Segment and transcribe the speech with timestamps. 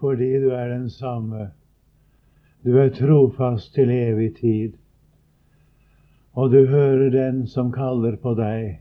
[0.00, 1.50] fordi du er den samme.
[2.64, 4.72] Du er trofast til evig tid.
[6.32, 8.80] Og du hører den som kaller på deg,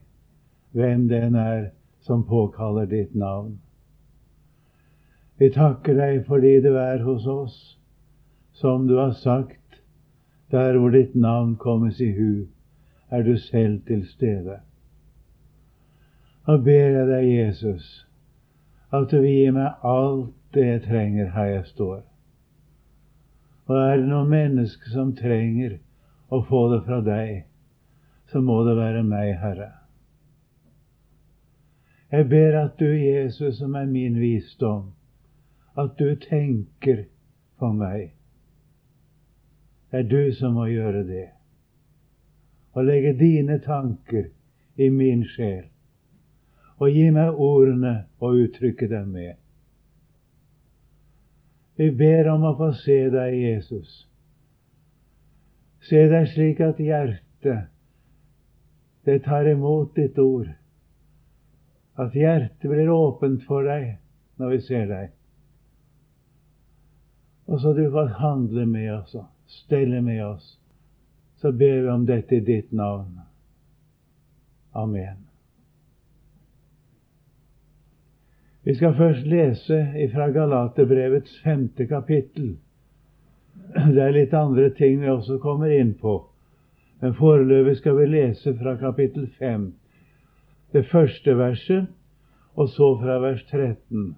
[0.72, 1.70] hvem den er
[2.02, 3.60] som påkaller ditt navn.
[5.40, 7.56] Vi takker deg fordi du er hos oss,
[8.54, 9.82] som du har sagt,
[10.52, 12.46] der hvor ditt navn kommes i hu,
[13.10, 14.60] er du selv til stede.
[16.48, 18.08] Da ber jeg deg, Jesus,
[18.92, 22.04] at du vil gi meg alt det jeg trenger her jeg står.
[23.66, 25.80] Og er det noen menneske som trenger
[26.34, 27.46] å få det fra deg,
[28.32, 29.72] så må det være meg, Herre.
[32.12, 34.94] Jeg ber at du, Jesus, som er min visdom,
[35.76, 37.06] at du tenker
[37.60, 38.14] på meg.
[39.92, 41.30] Det er du som må gjøre det.
[42.76, 44.30] Og legge dine tanker
[44.76, 45.66] i min sjel.
[46.78, 49.36] Og gi meg ordene og uttrykke dem med.
[51.76, 54.06] Vi ber om å få se deg, Jesus.
[55.86, 57.68] Se deg slik at hjertet,
[59.06, 60.48] det tar imot ditt ord.
[62.00, 63.98] At hjertet blir åpent for deg
[64.42, 65.12] når vi ser deg.
[67.46, 70.56] Og så du får handle med oss og stelle med oss.
[71.38, 73.20] Så ber vi om dette i ditt navn.
[74.74, 75.25] Amen.
[78.66, 82.56] Vi skal først lese fra Galaterbrevets femte kapittel.
[83.94, 86.16] Det er litt andre ting vi også kommer inn på.
[87.02, 89.68] Men foreløpig skal vi lese fra kapittel fem,
[90.74, 91.92] det første verset,
[92.56, 94.16] og så fra vers 13.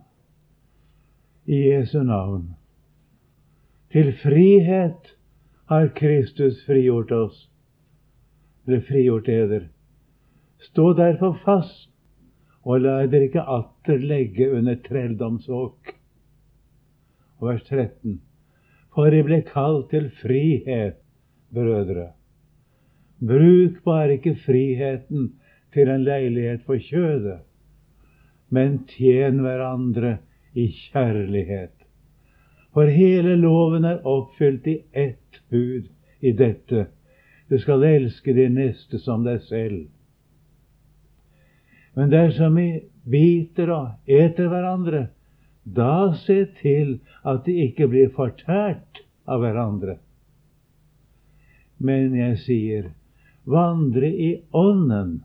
[1.47, 2.53] I Jesu navn.
[3.91, 5.11] Til frihet
[5.67, 7.49] har Kristus frigjort oss,
[8.67, 9.67] eller frigjort eder.
[10.71, 11.89] Stå derfor fast,
[12.67, 15.93] og la dere ikke atter legge under trelldomsåk.
[17.39, 18.17] Og vers 13.
[18.95, 20.97] For jeg ble kalt til frihet,
[21.53, 22.09] brødre.
[23.23, 25.31] Bruk bare ikke friheten
[25.73, 27.39] til en leilighet for kjødet,
[28.49, 30.17] men tjen hverandre
[30.53, 31.73] i kjærlighet.
[32.73, 35.87] For hele loven er oppfylt i ett bud
[36.21, 36.87] i dette.
[37.49, 39.85] Du skal elske din neste som deg selv.
[41.97, 42.67] Men dersom vi
[43.09, 45.07] biter og eter hverandre,
[45.65, 49.97] da se til at de ikke blir fortært av hverandre.
[51.81, 52.91] Men jeg sier,
[53.49, 55.23] vandre i Ånden,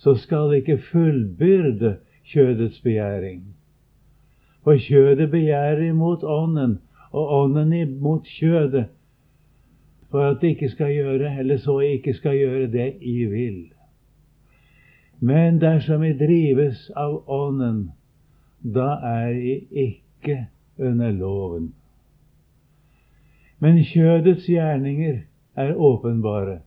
[0.00, 1.98] så skal ikke fullbyrde
[2.32, 3.42] kjødets begjæring.
[4.64, 6.78] For kjødet begjærer imot ånden,
[7.12, 8.86] og ånden imot kjødet,
[10.10, 13.60] for at det ikke skal gjøre, eller så ikke skal gjøre det I vil.
[15.22, 17.92] Men dersom vi drives av ånden,
[18.60, 19.54] da er vi
[19.84, 20.46] ikke
[20.78, 21.66] under loven.
[23.60, 25.20] Men kjødets gjerninger
[25.60, 26.60] er åpenbare,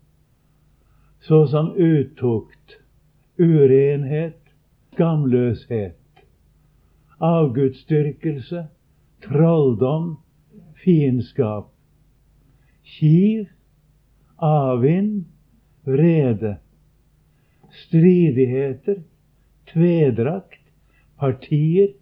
[1.25, 2.77] så som utukt,
[3.41, 4.37] urenhet,
[4.93, 5.97] skamløshet,
[7.17, 8.67] avgudsdyrkelse,
[9.25, 10.17] trolldom,
[10.83, 11.71] fiendskap,
[12.83, 13.47] kiv,
[14.37, 15.25] avvind,
[15.85, 16.57] vrede,
[17.73, 19.01] stridigheter,
[19.71, 20.61] tvedrakt,
[21.19, 21.93] partier,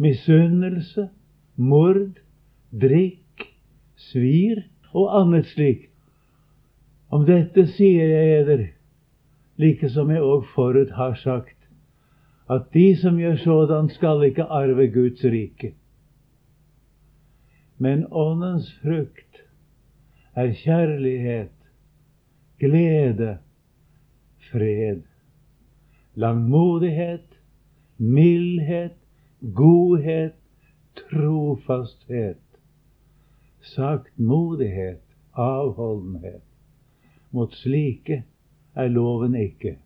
[0.00, 1.08] misunnelse,
[1.56, 2.20] mord,
[2.72, 3.46] drikk,
[3.96, 5.92] svir og annet slikt.
[7.12, 8.64] Om dette sier jeg eder,
[9.60, 11.56] like som jeg òg forut har sagt,
[12.50, 15.72] at de som gjør sådan, skal ikke arve Guds rike.
[17.78, 19.42] Men Åndens frukt
[20.36, 21.52] er kjærlighet,
[22.60, 23.38] glede,
[24.52, 25.02] fred,
[26.14, 27.38] langmodighet,
[27.98, 28.96] mildhet,
[29.54, 30.34] godhet,
[30.96, 32.42] trofasthet,
[33.60, 35.02] saktmodighet,
[35.32, 36.42] avholdenhet.
[37.30, 38.22] Mot slike
[38.74, 39.76] er loven ikke.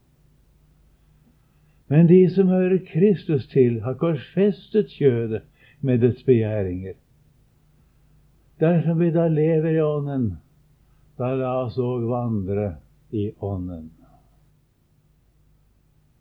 [1.90, 5.42] Men de som hører Kristus til, har korsfestet kjødet
[5.80, 6.94] med dets begjæringer.
[8.60, 10.30] Dersom vi da lever i Ånden,
[11.18, 12.74] da la oss òg vandre
[13.10, 13.88] i Ånden.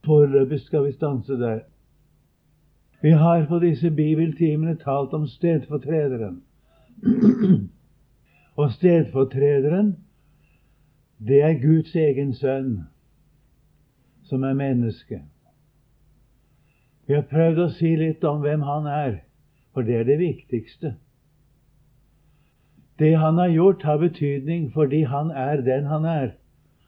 [0.09, 1.59] Foreløpig skal vi stanse der.
[3.01, 6.41] Vi har på disse bibeltimene talt om stedfortrederen.
[8.59, 9.97] Og stedfortrederen,
[11.27, 12.71] det er Guds egen sønn,
[14.23, 15.19] som er menneske.
[17.07, 19.19] Vi har prøvd å si litt om hvem han er,
[19.73, 20.95] for det er det viktigste.
[22.99, 26.33] Det han har gjort, har betydning fordi han er den han er.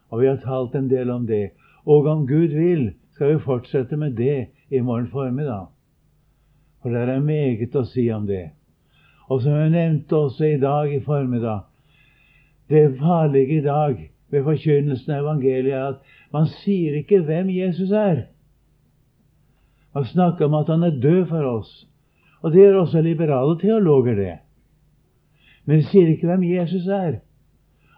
[0.10, 1.52] Og vi har talt en del om det.
[1.86, 2.90] Og om Gud vil,
[3.22, 5.68] skal vi fortsette med det i morgen formiddag.
[6.82, 8.48] For det er meget å si om det.
[9.30, 11.68] Og som jeg nevnte også i dag i formiddag,
[12.74, 14.02] det farlige i dag
[14.34, 18.26] ved forkynnelsen av evangeliet er at man sier ikke hvem Jesus er.
[19.94, 21.72] Man snakker om at han er død for oss.
[22.42, 24.38] Og det gjør også liberale teologer, det.
[25.70, 27.20] Men de sier ikke hvem Jesus er.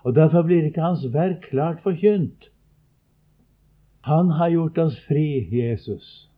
[0.03, 2.51] Og derfor blir ikke hans verk klart forkynt.
[4.03, 6.29] Han har gjort oss fri, Jesus.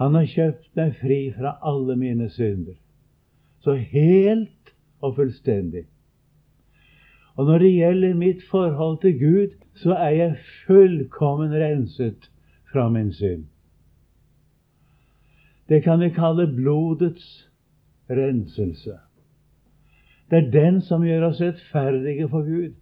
[0.00, 2.78] Han har kjøpt meg fri fra alle mine synder.
[3.60, 4.72] Så helt
[5.04, 5.84] og fullstendig.
[7.36, 12.30] Og når det gjelder mitt forhold til Gud, så er jeg fullkommen renset
[12.72, 13.44] fra min synd.
[15.68, 17.48] Det kan vi kalle blodets
[18.10, 18.98] renselse.
[20.30, 22.72] Det er den som gjør oss rettferdige for Gud.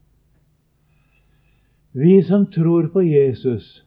[1.92, 3.86] Vi som tror på Jesus,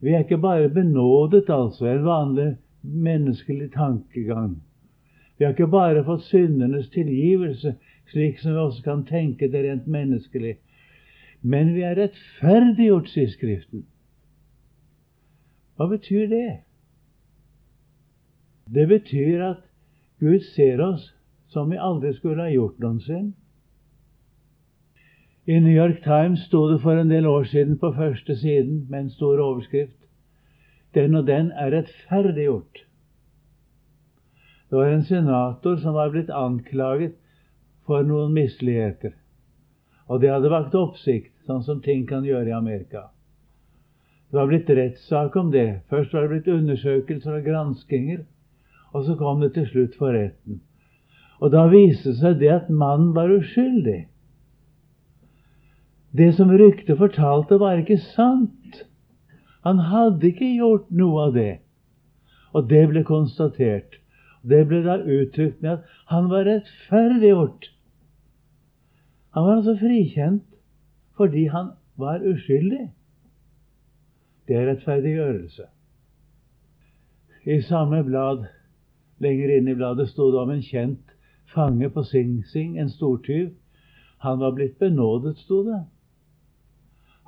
[0.00, 4.62] vi er ikke bare benådet, altså, en vanlig menneskelig tankegang.
[5.38, 7.74] Vi har ikke bare fått syndenes tilgivelse,
[8.08, 10.56] slik som vi også kan tenke det rent menneskelig.
[11.42, 13.84] Men vi er rettferdiggjort, sier Skriften.
[15.76, 16.50] Hva betyr det?
[18.74, 19.62] Det betyr at
[20.20, 21.10] Gud ser oss
[21.52, 23.34] som vi aldri skulle ha gjort noensinne.
[25.44, 28.98] I New York Times sto det for en del år siden på første siden med
[29.00, 29.96] en stor overskrift
[30.94, 32.84] Den og den er rettferdiggjort.
[34.70, 37.16] Det var en senator som var blitt anklaget
[37.86, 39.16] for noen misligheter.
[40.06, 43.08] Og det hadde vakt oppsikt, sånn som ting kan gjøre i Amerika.
[44.30, 45.82] Det var blitt rettssak om det.
[45.90, 48.22] Først var det blitt undersøkelser og granskinger,
[48.92, 50.62] og så kom det til slutt for retten.
[51.40, 54.11] Og da viste seg det at mannen var uskyldig.
[56.12, 58.84] Det som ryktet fortalte, var ikke sant.
[59.64, 61.52] Han hadde ikke gjort noe av det.
[62.52, 63.96] Og det ble konstatert.
[64.42, 67.68] Det ble da uttrykt med at han var rettferdiggjort.
[69.32, 70.48] Han var altså frikjent
[71.16, 72.90] fordi han var uskyldig.
[74.48, 75.68] Det er rettferdiggjørelse.
[77.46, 78.44] I samme blad,
[79.18, 81.16] lenger inne i bladet, sto det om en kjent
[81.54, 83.52] fange på Sing Sing, en stortyv.
[84.18, 85.80] Han var blitt benådet, sto det.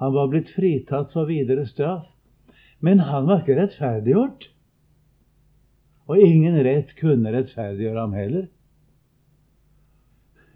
[0.04, 2.10] Han var blitt fritatt for videre straff.
[2.84, 4.50] Men han var ikke rettferdiggjort.
[6.12, 8.50] Og ingen rett kunne rettferdiggjøre ham heller.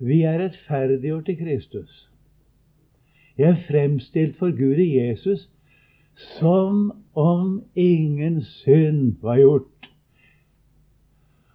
[0.04, 1.94] Vi er rettferdiggjort i Kristus.
[3.40, 5.48] Jeg er fremstilt for Gud i Jesus
[6.36, 9.92] som om ingen synd var gjort.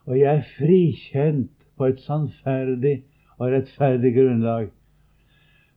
[0.10, 3.04] Og jeg er frikjent på et sannferdig
[3.38, 4.72] og rettferdig grunnlag.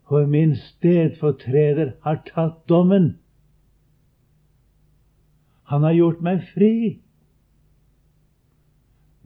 [0.06, 3.16] For min stedfortreder har tatt dommen.
[5.66, 7.00] Han har gjort meg fri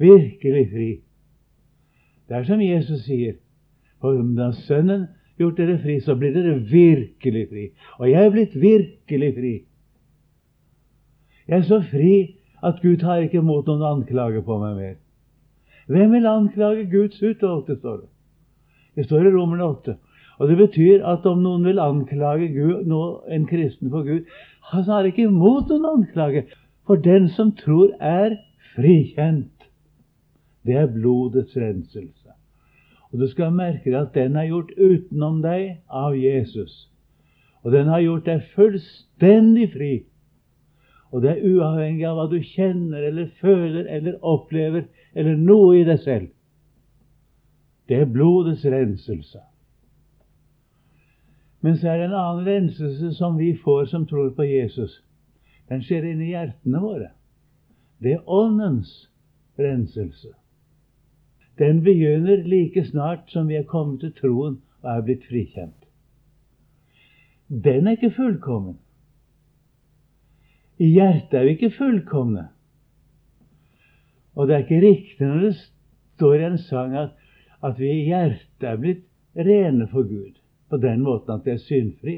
[0.01, 0.91] virkelig fri.
[2.29, 3.37] Det er som Jesus sier.
[4.01, 5.09] For om da Sønnen
[5.41, 7.67] gjort dere fri, så blir dere virkelig fri.
[7.99, 9.55] Og jeg er blitt virkelig fri.
[11.49, 12.15] Jeg er så fri
[12.65, 14.97] at Gud tar ikke imot noen anklage på meg mer.
[15.91, 18.11] Hvem vil anklage Guds utvalgte, står det.
[18.97, 19.97] Det står i Romerne 8.
[20.41, 22.89] Og Det betyr at om noen vil anklage Gud,
[23.29, 24.25] en kristen for Gud,
[24.73, 26.47] han har ikke imot noen anklage.
[26.89, 28.39] For den som tror, er
[28.73, 29.53] frikjent
[30.67, 32.33] det er blodets renselse.
[33.13, 36.89] Og du skal merke at den er gjort utenom deg av Jesus.
[37.65, 39.93] Og den har gjort deg fullstendig fri.
[41.11, 45.87] Og det er uavhengig av hva du kjenner eller føler eller opplever eller noe i
[45.89, 46.29] deg selv.
[47.91, 49.41] Det er blodets renselse.
[51.61, 55.03] Men så er det en annen renselse som vi får som tror på Jesus.
[55.69, 57.11] Den skjer inni hjertene våre.
[58.01, 59.11] Det er åndens
[59.61, 60.33] renselse.
[61.61, 65.77] Den begynner like snart som vi er kommet til troen og er blitt frikjent.
[67.51, 68.79] Den er ikke fullkommen.
[70.81, 72.47] I hjertet er vi ikke fullkomne.
[74.33, 77.17] Og det er ikke riktig når det står i en sang at,
[77.61, 79.05] at vi i hjertet er blitt
[79.37, 80.40] rene for Gud
[80.71, 82.17] på den måten at det er syndfri.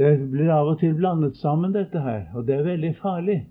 [0.00, 3.42] Det blir av og til blandet sammen, dette her, og det er veldig farlig.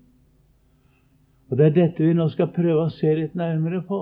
[1.50, 4.00] Og Det er dette vi nå skal prøve å se litt nærmere på.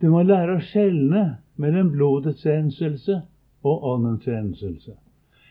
[0.00, 1.22] Du må lære å skjelne
[1.60, 3.20] mellom blodets renselse
[3.62, 4.96] og åndens renselse.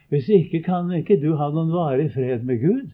[0.10, 2.88] Hvis ikke kan ikke du ha noen varig fred med Gud.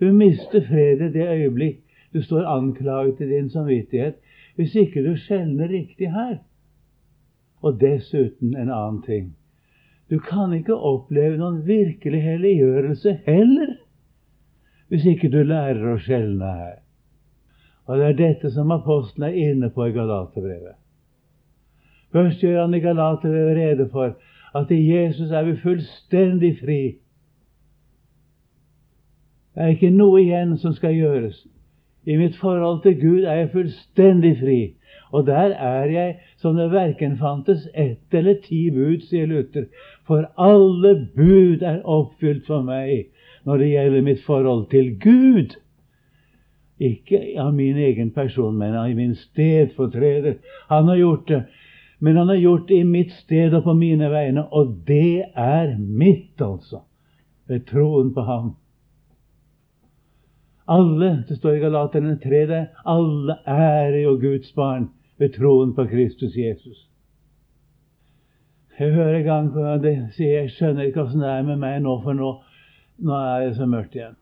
[0.00, 1.80] Du mister fred i det øyeblikk
[2.12, 4.16] du står anklaget i din samvittighet,
[4.56, 6.38] hvis ikke du skjelner riktig her.
[7.60, 9.34] Og dessuten en annen ting.
[10.10, 13.76] Du kan ikke oppleve noen virkelig helliggjørelse heller
[14.90, 16.78] hvis ikke du lærer å skjelne her.
[17.86, 20.74] Og det er dette som apostelen er inne på i Galaterbrevet.
[22.10, 24.16] Først gjør han i Galaterbrevet rede for
[24.58, 26.80] at i Jesus er vi fullstendig fri.
[29.54, 31.38] Det er ikke noe igjen som skal gjøres.
[32.06, 34.60] I mitt forhold til Gud er jeg fullstendig fri.
[35.12, 39.66] Og der er jeg som det verken fantes ett eller ti bud, sier Luther.
[40.06, 43.10] For alle bud er oppfylt for meg
[43.44, 45.56] når det gjelder mitt forhold til Gud.
[46.80, 50.38] Ikke av min egen person, men av min stedfortreder.
[50.68, 51.42] Han har gjort det.
[52.00, 55.74] Men han har gjort det i mitt sted og på mine vegne, og det er
[55.76, 56.80] mitt, altså,
[57.48, 58.54] ved troen på ham.
[60.70, 65.84] Alle, det står i Galaterne 3, der, alle er jo Guds barn ved troen på
[65.90, 66.86] Kristus Jesus.
[68.78, 71.98] Jeg hører gang på det sier jeg skjønner ikke åssen det er med meg nå,
[72.04, 72.30] for nå,
[73.02, 74.16] nå er det så mørkt igjen.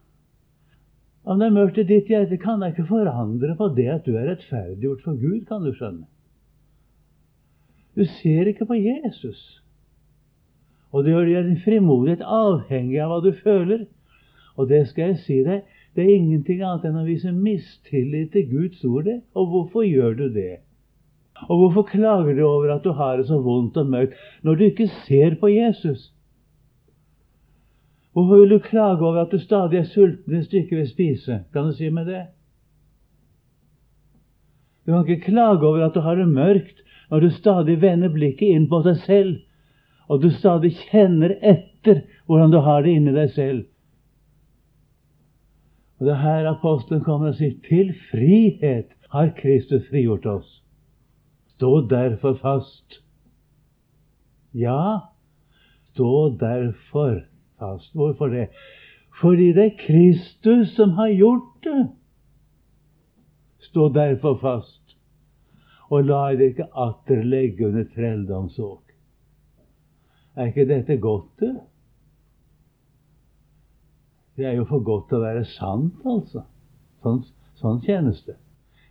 [1.29, 4.17] Om det er mørkt i ditt hjerte, kan jeg ikke forandre på det at du
[4.17, 6.09] er rettferdiggjort for Gud, kan du skjønne.
[7.95, 9.39] Du ser ikke på Jesus.
[10.97, 13.85] Og det gjør din frimodighet avhengig av hva du føler.
[14.57, 18.49] Og det skal jeg si deg, det er ingenting annet enn å vise mistillit til
[18.51, 19.09] Guds ord.
[19.35, 20.61] Og hvorfor gjør du det?
[21.47, 24.65] Og hvorfor klager du over at du har det så vondt og mørkt, når du
[24.69, 26.11] ikke ser på Jesus?
[28.13, 31.45] Hvorfor vil du klage over at du stadig er sulten hvis du ikke vil spise?
[31.53, 32.25] Kan du si meg det?
[34.87, 38.57] Du kan ikke klage over at du har det mørkt, når du stadig vender blikket
[38.57, 39.37] inn på deg selv,
[40.09, 43.67] og du stadig kjenner etter hvordan du har det inni deg selv.
[45.99, 50.51] Og Det er her apostelen kommer og sier til frihet har Kristus frigjort oss.
[51.57, 53.01] Stå derfor fast.
[54.55, 54.99] Ja,
[55.91, 57.25] stå derfor
[57.59, 57.95] fast.
[57.95, 58.49] Hvorfor det?
[59.21, 61.89] Fordi det er Kristus som har gjort det.
[63.59, 64.95] Stå derfor fast,
[65.91, 68.95] og la dere ikke atter legge under trelldomsåk.
[70.37, 71.57] Er ikke dette godt, det?
[74.39, 76.45] Det er jo for godt til å være sant, altså.
[77.03, 77.25] Sånn,
[77.59, 78.37] sånn kjennes det.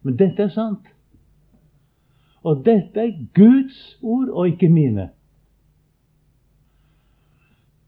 [0.04, 0.90] Men dette er sant.
[2.44, 5.08] Og dette er Guds ord, og ikke mine.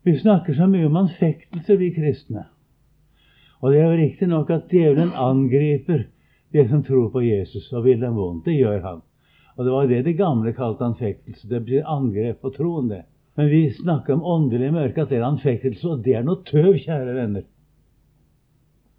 [0.08, 2.46] Vi snakker så mye om anfektelse, vi kristne.
[3.60, 6.08] Og det er jo riktignok at djevelen angriper
[6.56, 8.46] de som tror på Jesus og vil dem vondt.
[8.48, 9.02] Det gjør han.
[9.60, 11.50] Og det var det de gamle kalte anfektelse.
[11.52, 13.04] Det blir angrep på troen, det.
[13.40, 16.74] Men vi snakker om åndelig mørke, at det er anfektelse, og det er noe tøv,
[16.76, 17.46] kjære venner.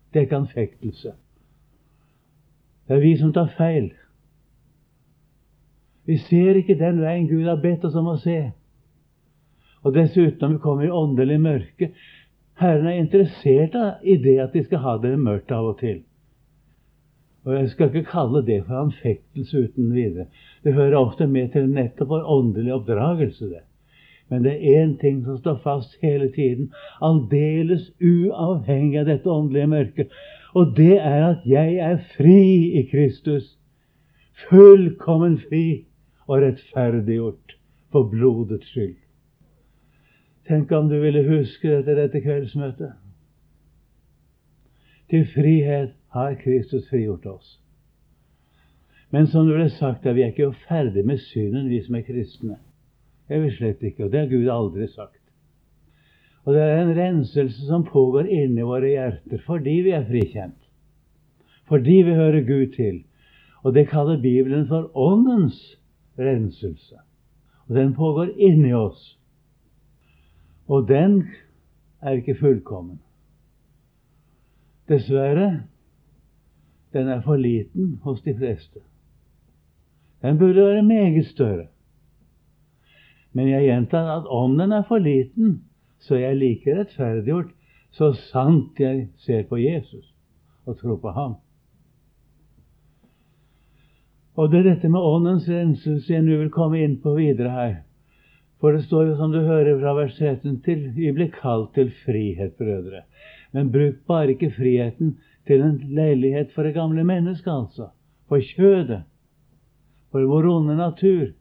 [0.09, 1.13] Det er ikke anfektelse.
[2.89, 3.91] Det er vi som tar feil.
[6.09, 8.39] Vi ser ikke den veien Gud har bedt oss om å se.
[9.85, 11.93] Og dessuten, om vi kommer i åndelig mørke
[12.65, 16.01] Herren er interessert i det at de skal ha det mørkt av og til.
[17.45, 20.33] Og Jeg skal ikke kalle det for anfektelse uten videre.
[20.65, 23.45] Det hører ofte med til nettopp vår åndelige oppdragelse.
[23.53, 23.67] det.
[24.31, 26.71] Men det er én ting som står fast hele tiden,
[27.03, 30.13] aldeles uavhengig av dette åndelige mørket.
[30.55, 33.57] Og det er at jeg er fri i Kristus.
[34.49, 35.85] Fullkommen fri
[36.29, 37.57] og rettferdiggjort
[37.93, 38.97] for blodets skyld.
[40.49, 42.93] Tenk om du ville huske dette dette kveldsmøtet.
[45.11, 47.59] Til frihet har Kristus frigjort oss.
[49.11, 52.07] Men som det ble sagt, er vi er ikke ferdig med synden, vi som er
[52.07, 52.59] kristne.
[53.31, 54.05] Jeg vil slett ikke.
[54.05, 55.21] Og det har Gud aldri sagt.
[56.45, 60.59] Og det er en renselse som pågår inni våre hjerter fordi vi er frikjent.
[61.71, 63.05] Fordi vi hører Gud til.
[63.63, 65.61] Og det kaller Bibelen for åndens
[66.19, 66.97] renselse.
[67.69, 69.19] Og den pågår inni oss.
[70.67, 71.23] Og den
[72.03, 72.99] er ikke fullkommen.
[74.89, 75.63] Dessverre,
[76.93, 78.81] den er for liten hos de fleste.
[80.23, 81.67] Den burde være meget større.
[83.33, 85.61] Men jeg gjentar at om den er for liten,
[86.01, 87.55] så er jeg like rettferdiggjort
[87.91, 90.13] så sant jeg ser på Jesus
[90.67, 91.37] og tror på ham.
[94.39, 97.75] Og det er dette med åndens renselse jeg nå vil komme inn på videre her.
[98.61, 101.91] For det står jo, som du hører fra vers 13, til vi blir kalt til
[102.05, 103.03] frihet, brødre.
[103.57, 105.17] Men bruk bare ikke friheten
[105.49, 107.89] til en leilighet for det gamle mennesket, altså.
[108.29, 109.03] For kjødet.
[110.13, 111.33] For vår onde natur.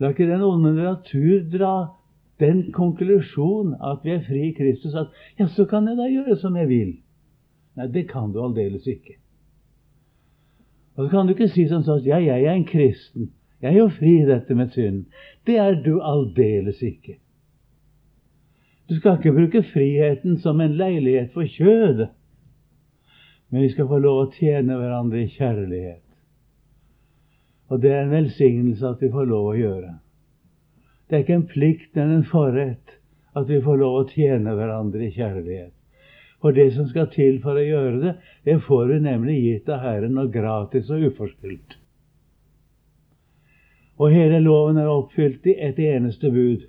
[0.00, 1.74] La ikke den onde natur dra
[2.40, 6.36] den konklusjon at vi er fri i Kristus, at ja, så kan jeg da gjøre
[6.40, 6.92] som jeg vil.
[7.76, 9.16] Nei, det kan du aldeles ikke.
[10.96, 13.30] Og så kan du ikke si sånn at ja, jeg er en kristen.
[13.60, 15.06] Jeg er jo fri i dette med synd.
[15.48, 17.16] Det er du aldeles ikke.
[18.88, 22.12] Du skal ikke bruke friheten som en leilighet for kjødet,
[23.50, 26.05] men vi skal få lov å tjene hverandre i kjærlighet.
[27.68, 29.94] Og det er en velsignelse at vi får lov å gjøre.
[31.06, 32.94] Det er ikke en plikt, men en forrett
[33.36, 35.72] at vi får lov å tjene hverandre i kjærlighet.
[36.40, 38.12] For det som skal til for å gjøre det,
[38.44, 41.78] det får vi nemlig gitt av Herren, og gratis og uforskyldt.
[43.96, 46.66] Og hele loven er oppfylt i et eneste bud.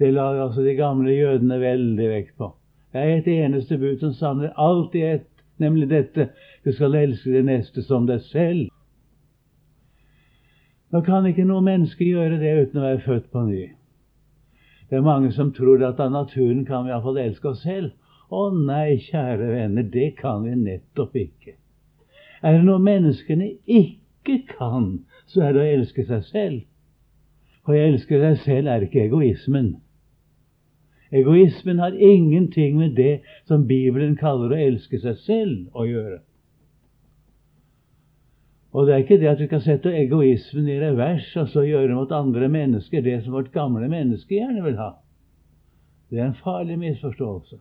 [0.00, 2.54] Det la altså de gamle jødene veldig vekt på.
[2.92, 6.30] Det er et eneste bud som samler alt i ett, nemlig dette
[6.64, 8.70] du skal elske det neste som deg selv.
[10.94, 13.64] Nå kan ikke noe menneske gjøre det uten å være født på ny.
[14.86, 17.90] Det er mange som tror at av naturen kan vi iallfall elske oss selv.
[18.30, 21.56] Å nei, kjære venner, det kan vi nettopp ikke.
[22.46, 26.62] Er det noe menneskene ikke kan, så er det å elske seg selv.
[27.66, 29.72] For å elske seg selv er ikke egoismen.
[31.10, 33.16] Egoismen har ingenting med det
[33.50, 36.20] som Bibelen kaller å elske seg selv, å gjøre.
[38.74, 41.94] Og det er ikke det at vi kan sette egoismen i revers og så gjøre
[41.94, 44.90] mot andre mennesker det som vårt gamle menneske gjerne vil ha.
[46.10, 47.60] Det er en farlig misforståelse.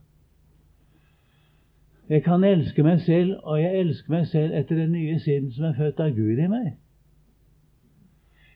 [2.09, 5.69] Jeg kan elske meg selv, og jeg elsker meg selv etter det nye sinn som
[5.69, 6.73] er født av Gud i meg.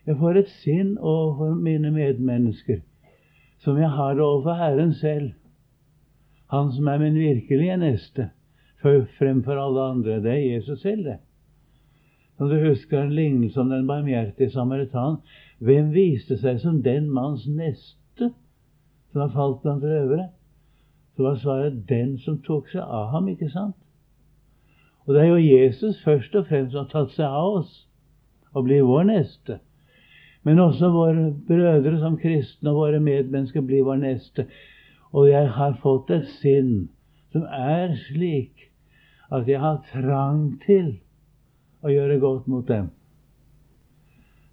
[0.08, 2.82] Jeg får et sinn overfor mine medmennesker
[3.62, 5.32] som jeg har overfor Herren selv.
[6.52, 8.30] Han som er min virkelige neste
[8.82, 10.20] fremfor alle andre.
[10.24, 11.18] Det er Jesus selv, det.
[12.40, 15.22] Når du husker en lignelse om den barmhjertige samaritan,
[15.60, 18.32] hvem viste seg som den manns neste
[19.12, 20.30] som har falt blant røvere?
[21.18, 23.28] så var svaret den som tok seg av ham.
[23.28, 23.76] ikke sant?
[25.06, 27.72] Og det er jo Jesus først og fremst som har tatt seg av oss
[28.54, 29.58] og blir vår neste.
[30.46, 34.46] Men også våre brødre som kristne og våre medmennesker blir vår neste.
[35.10, 36.88] Og jeg har fått et sinn
[37.34, 38.70] som er slik
[39.34, 41.00] at jeg har trang til
[41.88, 42.90] å gjøre godt mot dem.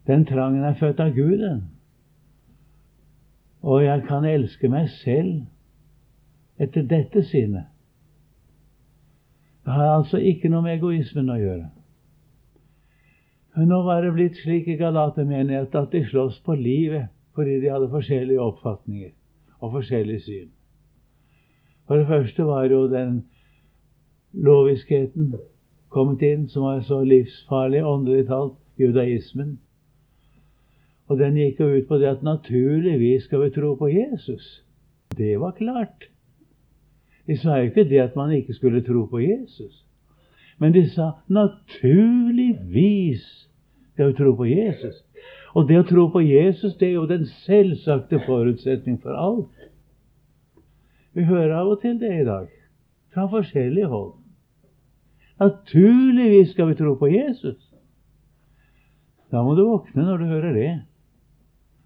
[0.07, 1.62] Den trangen er født av Guden.
[3.64, 7.70] Og jeg kan elske meg selv etter dette sinnet.
[9.64, 11.70] Det har altså ikke noe med egoismen å gjøre.
[13.55, 17.70] Men nå var det blitt slik i Galatermenigheten at de sloss på livet fordi de
[17.73, 19.14] hadde forskjellige oppfatninger
[19.61, 20.51] og forskjellig syn.
[21.88, 23.23] For det første var jo den
[24.35, 25.33] loviskheten
[25.94, 29.59] kommet inn, som var så livsfarlig, åndelig talt, judaismen.
[31.09, 34.64] Og den gikk jo ut på det at naturligvis skal vi tro på Jesus.
[35.16, 36.09] Det var klart.
[37.26, 39.85] De sa jo ikke det at man ikke skulle tro på Jesus.
[40.59, 43.24] Men de sa naturligvis
[43.92, 45.04] skal vi tro på Jesus.
[45.54, 49.54] Og det å tro på Jesus det er jo den selvsagte forutsetning for alt.
[51.14, 52.48] Vi hører av og til det i dag,
[53.14, 54.23] fra forskjellige hold.
[55.40, 57.59] Naturligvis skal vi tro på Jesus.
[59.33, 60.73] Da må du våkne når du hører det.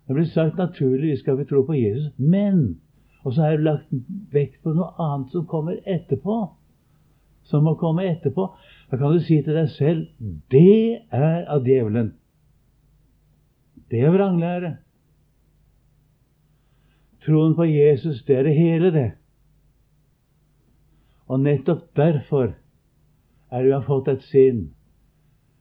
[0.09, 2.81] Det blir sagt naturligvis skal vi tro på Jesus, men
[3.25, 3.91] og så er det lagt
[4.33, 6.37] vekt på noe annet som kommer etterpå.
[7.49, 8.47] Som må komme etterpå.
[8.91, 10.07] Da kan du si til deg selv
[10.53, 12.13] det er av djevelen.
[13.89, 14.75] Det er vranglære.
[17.25, 19.09] Troen på Jesus, det er det hele, det.
[21.29, 22.55] Og nettopp derfor
[23.51, 24.69] er vi har fått et sinn,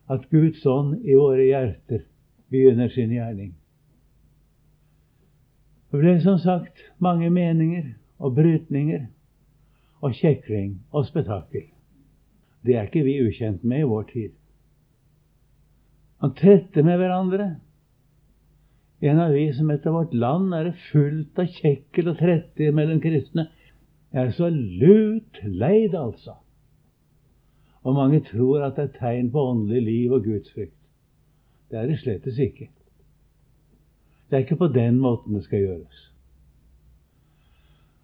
[0.08, 2.04] at Guds ånd i våre hjerter
[2.52, 3.54] begynner sin gjerning.
[5.92, 9.08] Det ble som sagt mange meninger og brytninger
[10.04, 11.68] og kjekling og spetakkel.
[12.66, 14.34] Det er ikke vi ukjent med i vår tid.
[16.22, 17.48] Man tretter med hverandre.
[19.06, 23.00] En av vi som etter vårt land er det fullt av kjekkel og trette mellom
[23.04, 23.48] kristne.
[24.12, 26.40] Jeg er så lut leid, altså.
[27.88, 30.76] Og mange tror at det er tegn på åndelig liv og gudsfrykt.
[31.72, 32.68] Det er det slettes ikke.
[34.28, 36.02] Det er ikke på den måten det skal gjøres.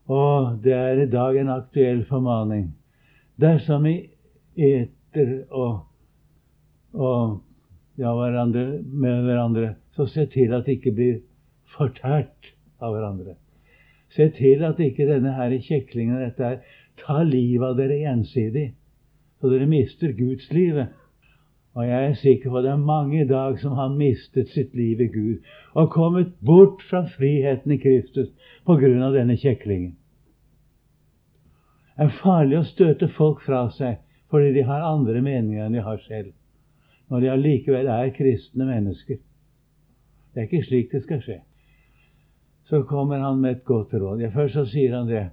[0.08, 2.70] Og det er i dag en aktuell formaning.
[3.40, 3.96] Dersom vi
[4.56, 5.82] eter og,
[6.94, 7.42] og
[8.00, 11.20] ja, hverandre, med hverandre, så se til at det ikke blir
[11.76, 13.36] fortært av hverandre.
[14.16, 18.70] Se til at ikke denne her kjeklingen dette her, tar livet av dere gjensidig,
[19.44, 20.94] så dere mister gudslivet.
[21.76, 24.76] Og jeg er sikker på at det er mange i dag som har mistet sitt
[24.78, 28.30] liv i Gud og kommet bort fra friheten i Kristus
[28.64, 29.98] på grunn av denne kjeklingen.
[31.98, 34.00] Det er farlig å støte folk fra seg
[34.32, 36.32] fordi de har andre meninger enn de har selv,
[37.12, 39.20] når de allikevel er kristne mennesker.
[40.32, 41.38] Det er ikke slik det skal skje.
[42.72, 44.24] Så kommer han med et godt råd.
[44.24, 45.28] Ja, først så sier han det.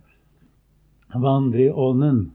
[1.15, 2.27] Vandre i Ånden.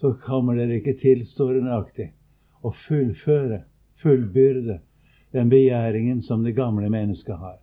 [0.00, 2.08] Så kommer dere ikke til, står det nøyaktig,
[2.64, 3.62] å fullføre,
[4.02, 4.80] fullbyrde,
[5.34, 7.58] den begjæringen som det gamle mennesket har.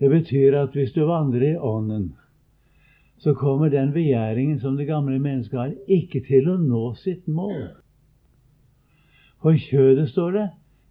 [0.00, 2.12] Det betyr at hvis du vandrer i Ånden,
[3.22, 7.68] så kommer den begjæringen som det gamle mennesket har, ikke til å nå sitt mål.
[9.42, 10.48] For kjødet, står det,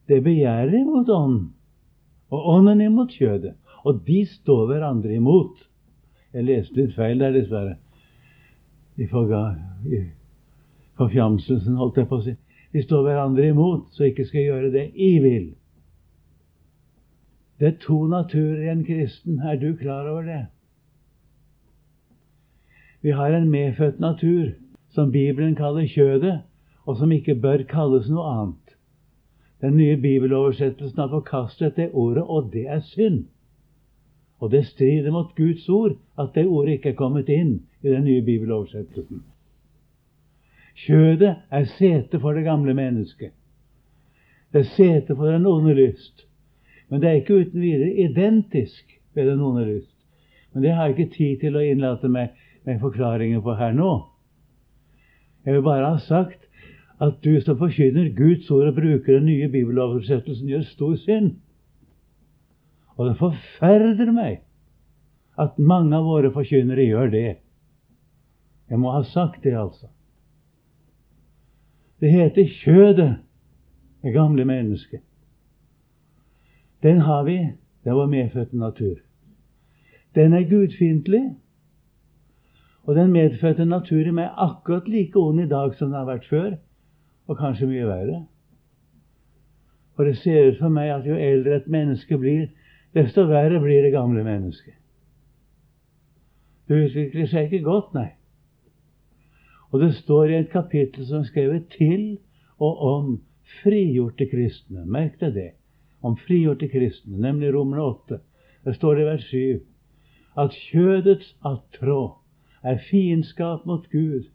[0.07, 1.49] det begjærer imot ånden,
[2.31, 3.57] og ånden imot kjødet.
[3.83, 5.57] Og de står hverandre imot.
[6.31, 7.77] Jeg leste litt feil der, dessverre.
[10.97, 12.35] Forfjamselsen, holdt jeg på å si.
[12.71, 15.47] Vi står hverandre imot, så ikke skal gjøre det I vil.
[17.59, 19.39] Det er to naturer i en kristen.
[19.39, 20.45] Er du klar over det?
[23.01, 24.53] Vi har en medfødt natur
[24.89, 26.41] som Bibelen kaller kjødet,
[26.85, 28.75] og som ikke bør kalles noe annet.
[29.61, 33.25] Den nye bibeloversettelsen har forkastet det ordet, og det er synd.
[34.41, 38.03] Og det strider mot Guds ord at det ordet ikke er kommet inn i den
[38.07, 39.21] nye bibeloversettelsen.
[40.81, 43.35] Kjødet er sete for det gamle mennesket.
[44.53, 46.25] Det er sete for den onde lyst.
[46.89, 49.95] Men det er ikke uten videre identisk med den onde lyst.
[50.53, 52.33] Men det har jeg ikke tid til å innlate meg
[52.65, 53.91] med forklaringer på her nå.
[55.45, 56.49] Jeg vil bare ha sagt
[57.01, 61.31] at du som forkynner Guds ord og bruker den nye bibeloversettelsen, gjør stor synd.
[62.97, 64.41] Og det forferder meg
[65.39, 67.29] at mange av våre forkynnere gjør det.
[68.69, 69.87] Jeg må ha sagt det, altså.
[72.01, 73.11] Det heter kjødet,
[74.01, 75.01] det gamle mennesket.
[76.83, 77.37] Den har vi.
[77.83, 78.95] Det vår medfødte natur.
[80.15, 81.35] Den er gudfiendtlig.
[82.83, 86.05] Og den medfødte natur i meg er akkurat like ond i dag som den har
[86.09, 86.55] vært før,
[87.27, 88.19] og kanskje mye verre.
[89.95, 92.49] For det ser ut for meg at jo eldre et menneske blir,
[92.93, 94.75] desto verre blir det gamle mennesket.
[96.67, 98.09] Det utvikler seg ikke godt, nei.
[99.71, 102.17] Og det står i et kapittel som er skrevet til
[102.61, 103.11] og om
[103.61, 104.85] frigjorte kristne.
[104.85, 105.49] Merk deg det.
[106.03, 108.19] Om frigjorte kristne, nemlig Romerne 8.
[108.65, 109.61] Der står det i vers 7
[110.41, 112.01] at kjødets attrå
[112.63, 114.29] er fiendskap mot Gud.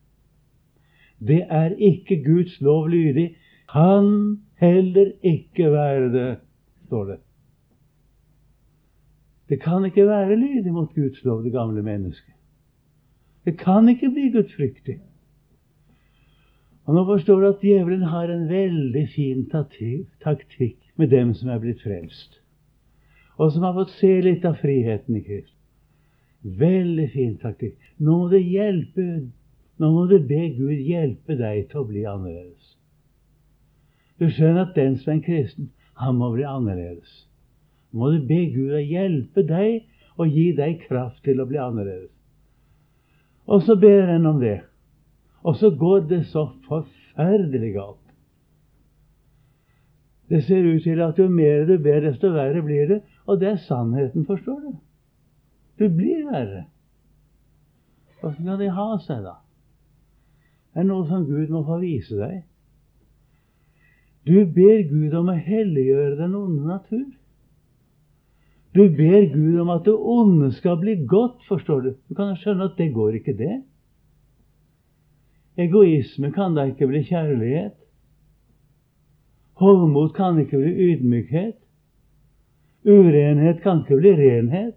[1.18, 3.36] Det er ikke Guds lov lydig.
[3.72, 6.36] Kan heller ikke være det,
[6.86, 7.18] står det.
[9.48, 12.34] Det kan ikke være lydig mot Guds lov, det gamle mennesket.
[13.44, 15.00] Det kan ikke bli gudfryktig.
[16.86, 21.58] Og Nå forstår du at djevelen har en veldig fin taktikk med dem som er
[21.58, 22.40] blitt frelst,
[23.36, 25.52] og som har fått se litt av friheten i Kristus.
[26.42, 27.74] Veldig fin taktikk.
[27.98, 29.06] Nå må du hjelpe
[29.76, 32.76] Nå må du be Gud hjelpe deg til å bli annerledes.
[34.16, 35.66] Du skjønner at den som er en kristen,
[36.00, 37.25] han må bli annerledes.
[37.96, 39.86] Må du be Gud å hjelpe deg
[40.20, 42.12] og gi deg kraft til å bli annerledes.
[43.46, 44.58] Og så ber en om det.
[45.46, 48.02] Og så går det så forferdelig galt.
[50.28, 53.00] Det ser ut til at jo mer du ber, desto verre blir det.
[53.26, 54.72] Og det er sannheten, forstår du.
[55.78, 56.64] Du blir verre.
[58.20, 59.36] Hvordan kan de ha seg, da?
[60.74, 62.42] Det er noe som Gud må få vise deg.
[64.26, 67.06] Du ber Gud om å helliggjøre den onde natur.
[68.76, 71.94] Du ber Gud om at det onde skal bli godt, forstår du.
[72.08, 73.62] Du kan skjønne at det går ikke, det.
[75.56, 77.72] Egoisme kan da ikke bli kjærlighet.
[79.56, 81.56] Hovmod kan ikke bli ydmykhet.
[82.84, 84.76] Urenhet kan ikke bli renhet.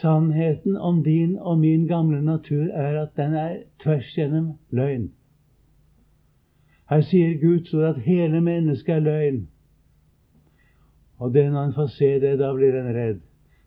[0.00, 5.08] Sannheten om din og min gamle natur er at den er tvers gjennom løgn.
[6.90, 9.40] Her sier Guds ord at hele mennesket er løgn.
[11.22, 13.20] Og det når en får se det, da blir en redd.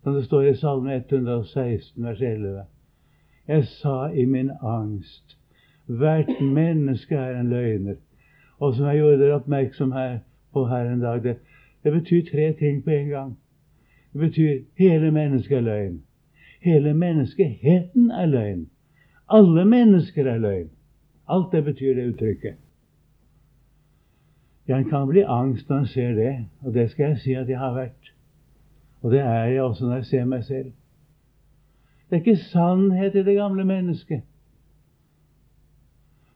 [0.04, 2.64] Som det står i Salme 116, vers 11.
[3.48, 5.38] Jeg sa i min angst
[5.86, 7.96] hvert menneske er en løgner.
[8.60, 10.18] Og som jeg gjorde dere oppmerksom her
[10.54, 11.38] på her en dag, det,
[11.84, 13.32] det betyr tre ting på en gang.
[14.14, 15.98] Det betyr hele mennesket er løgn.
[16.62, 18.68] Hele menneskeheten er løgn.
[19.30, 20.70] Alle mennesker er løgn.
[21.28, 22.65] Alt det betyr det uttrykket.
[24.68, 27.50] Ja, en kan bli angst når en ser det, og det skal jeg si at
[27.50, 28.14] jeg har vært.
[29.02, 30.72] Og det er jeg også når jeg ser meg selv.
[32.10, 34.24] Det er ikke sannhet i det gamle mennesket.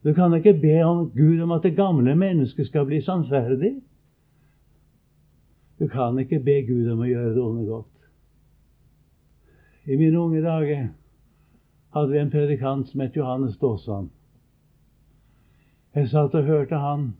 [0.04, 3.74] Du kan ikke be om Gud om at det gamle mennesket skal bli sannferdig.
[5.78, 7.86] Du kan ikke be Gud om å gjøre det onde godt.
[9.84, 10.88] I mine unge dager
[11.94, 14.10] hadde vi en predikant som het Johannes Dåsvann.
[15.94, 17.14] Jeg satt og hørte han,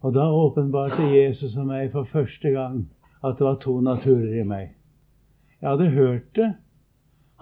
[0.00, 2.84] Og da åpenbarte Jesus og meg for første gang
[3.24, 4.74] at det var to naturer i meg.
[5.60, 6.52] Jeg hadde hørt det.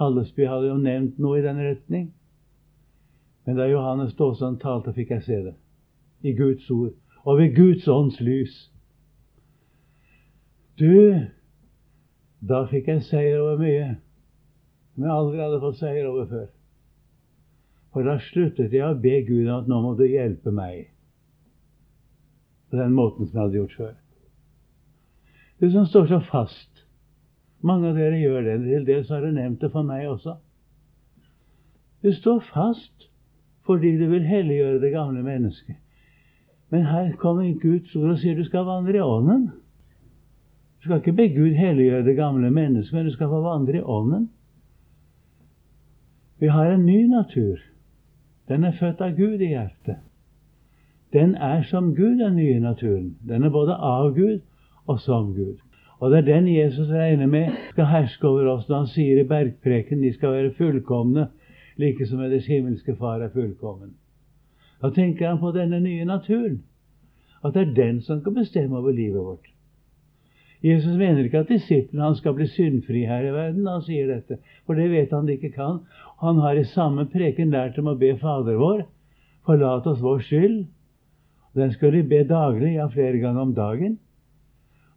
[0.01, 2.07] Hallesby hadde jo nevnt noe i den retning.
[3.47, 5.55] Men da Johannes Ståsand talte, fikk jeg se det.
[6.25, 6.97] I Guds ord.
[7.25, 8.57] Og ved Guds ånds lys.
[10.81, 11.21] Du,
[12.40, 13.95] da fikk jeg seier over mye
[14.97, 16.45] som jeg aldri hadde fått seier over før.
[17.92, 20.87] For da sluttet jeg å be Gud om at nå må du hjelpe meg.
[22.77, 23.95] Den måten som jeg hadde gjort før.
[25.61, 26.85] Det som står så fast.
[27.65, 28.57] Mange av dere gjør det.
[28.65, 30.37] Til dels har dere nevnt det for meg også.
[32.05, 33.09] Det står fast
[33.67, 35.81] fordi du vil helliggjøre det gamle mennesket.
[36.71, 39.49] Men her kommer Guds ord og sier du skal vandre i ånden.
[40.79, 43.83] Du skal ikke be Gud helliggjøre det gamle mennesket, men du skal få vandre i
[43.83, 44.29] ånden.
[46.39, 47.59] Vi har en ny natur.
[48.49, 50.06] Den er født av Gud i hjertet.
[51.12, 53.16] Den er som Gud, den nye naturen.
[53.29, 54.40] Den er både av Gud
[54.87, 55.57] og som Gud.
[56.01, 59.29] Og det er den Jesus regner med skal herske over oss når han sier i
[59.29, 61.29] bergpreken de skal være fullkomne,
[61.81, 63.95] like som deres himmelske Far er fullkommen.
[64.83, 66.62] Da tenker han på denne nye naturen.
[67.45, 69.53] At det er den som kan bestemme over livet vårt.
[70.64, 74.09] Jesus mener ikke at disiplene hans skal bli syndfri her i verden når han sier
[74.11, 75.83] dette, for det vet han de ikke kan.
[76.21, 78.83] Han har i samme preken lært dem å be Fader vår,
[79.47, 80.64] forlat oss vår skyld.
[81.57, 83.99] Den skal du be daglig, ja, flere ganger om dagen.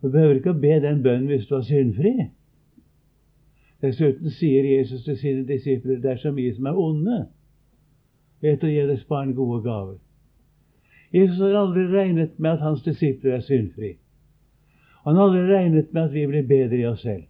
[0.01, 2.13] Du behøver ikke å be den bønnen hvis du er syndfri.
[3.83, 7.19] Dessuten sier Jesus til sine disipler dersom vi som er onde,
[8.43, 9.97] vet å gi deres barn gode gaver.
[11.15, 13.95] Jesus har aldri regnet med at hans disipler er syndfri.
[15.07, 17.25] Han har aldri regnet med at vi blir bedre i oss selv.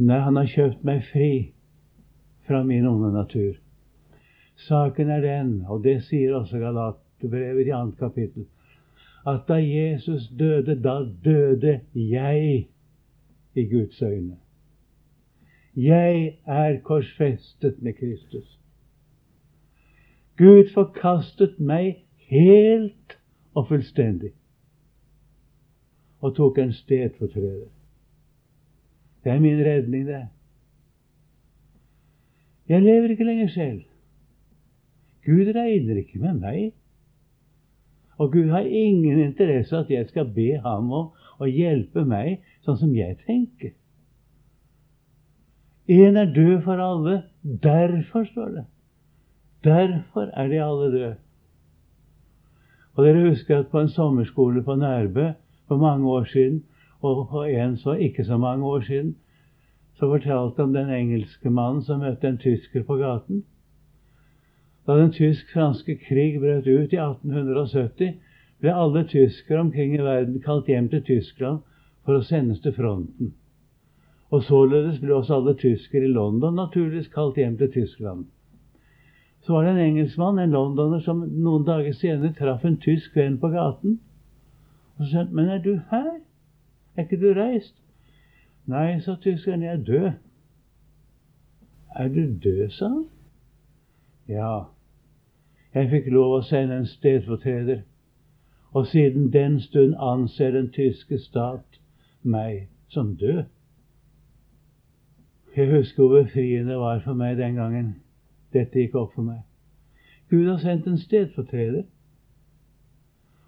[0.00, 1.32] Nei, han har kjøpt meg fri
[2.48, 3.60] fra min onde natur.
[4.66, 6.58] Saken er den, og det sier også
[7.22, 8.46] Galaterbrevet i annet kapittel,
[9.26, 12.68] at da Jesus døde, da døde jeg
[13.54, 14.36] i Guds øyne.
[15.76, 18.58] Jeg er korsfestet med Kristus.
[20.38, 23.18] Gud forkastet meg helt
[23.54, 24.32] og fullstendig
[26.20, 27.68] og tok en stedfortreder.
[29.24, 30.28] Det er min redning, det.
[32.68, 33.82] Jeg lever ikke lenger selv.
[35.26, 36.72] Gud regner ikke med meg.
[38.18, 42.78] Og Gud har ingen interesse at jeg skal be ham om å hjelpe meg sånn
[42.78, 43.72] som jeg tenker.
[45.88, 47.22] En er død for alle.
[47.42, 48.64] Derfor, står det.
[49.64, 51.16] Derfor er de alle døde.
[52.94, 55.32] Og dere husker at på en sommerskole på Nærbø
[55.68, 56.62] for mange år siden,
[57.00, 59.16] og for en så ikke så mange år siden,
[59.94, 63.44] så fortalte han den engelske mannen som møtte en tysker på gaten.
[64.86, 68.16] Da den tysk-franske krig brøt ut i 1870,
[68.62, 71.62] ble alle tyskere omkring i verden kalt hjem til Tyskland
[72.04, 73.32] for å sendes til fronten.
[74.32, 78.26] Og således ble også alle tyskere i London naturligvis kalt hjem til Tyskland.
[79.42, 83.40] Så var det en engelskmann, en londoner, som noen dager senere traff en tysk venn
[83.42, 83.98] på gaten.
[84.98, 86.20] Og så sa han, 'Men er du her?
[86.96, 87.82] Er ikke du reist?'
[88.66, 90.12] 'Nei', sa tyskeren, 'jeg er død'.
[91.96, 93.04] 'Er du død', sa han.
[94.28, 94.64] Ja.
[95.74, 97.82] Jeg fikk lov å sende en stedfortreder,
[98.72, 101.80] og siden den stund anser den tyske stat
[102.22, 103.44] meg som død.
[105.56, 107.94] Jeg husker hvor befriende det var for meg den gangen
[108.52, 109.42] dette gikk opp for meg.
[110.32, 111.82] Gud har sendt en stedfortreder.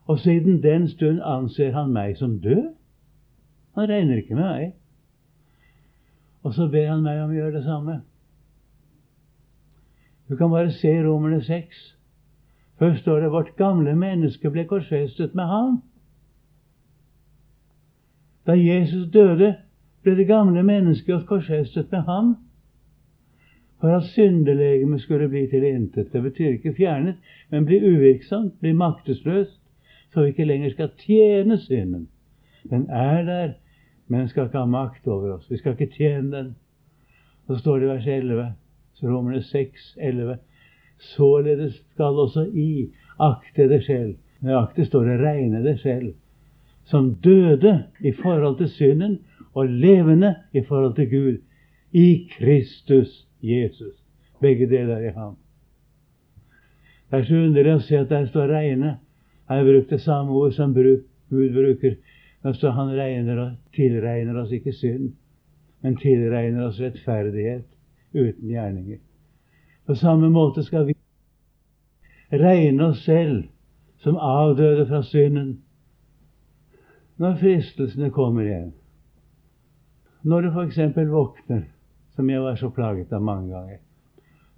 [0.05, 2.75] Og siden den stund anser han meg som død.
[3.75, 4.75] Han regner ikke med meg.
[6.43, 8.03] Og så ber han meg om å gjøre det samme.
[10.29, 11.97] Du kan bare se Romerne 6.
[12.79, 15.83] Først står det 'vårt gamle menneske ble korsfestet med ham'.
[18.47, 19.57] Da Jesus døde,
[20.03, 22.37] ble det gamle mennesket korsfestet med ham
[23.81, 26.13] for at syndelegemet skulle bli til intet.
[26.13, 27.15] Det betyr ikke fjernet,
[27.51, 29.65] men bli uvirksomt, bli maktesløst
[30.15, 32.09] så vi ikke lenger skal tjene synden.
[32.71, 33.53] Den er der,
[34.09, 35.51] men den skal ikke ha makt over oss.
[35.51, 36.57] Vi skal ikke tjene den.
[37.47, 38.64] Så står det i vers 11, så
[39.05, 40.39] Romerne 6, 11.
[40.99, 42.91] Således skal også I
[43.21, 44.15] akte det selv.
[44.41, 46.15] Nøyaktig står det regne det selv.
[46.85, 49.19] Som døde i forhold til synden
[49.55, 51.39] og levende i forhold til Gud.
[51.93, 53.95] I Kristus Jesus.
[54.41, 55.37] Begge deler i ham.
[57.11, 58.97] Det er så underlig å se at der står regne.
[59.49, 61.95] Jeg brukte samme ord som Gud bruker.
[62.45, 65.13] Altså, han regner tilregner oss ikke synd,
[65.83, 67.74] men tilregner oss rettferdighet
[68.15, 68.99] uten gjerninger.
[69.87, 70.95] På samme måte skal vi
[72.31, 73.45] regne oss selv
[74.05, 75.61] som avdøde fra synden,
[77.17, 78.73] når fristelsene kommer igjen.
[80.23, 80.79] Når du f.eks.
[80.97, 81.63] våkner,
[82.17, 83.79] som jeg var så plaget av mange ganger,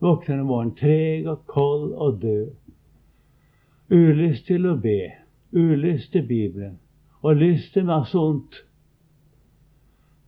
[0.00, 2.50] våkner om morgenen treg og kold og død,
[3.90, 5.00] ulyst til å be,
[5.52, 6.78] ulyst til Bibelen
[7.22, 8.62] og lyst til masse ondt,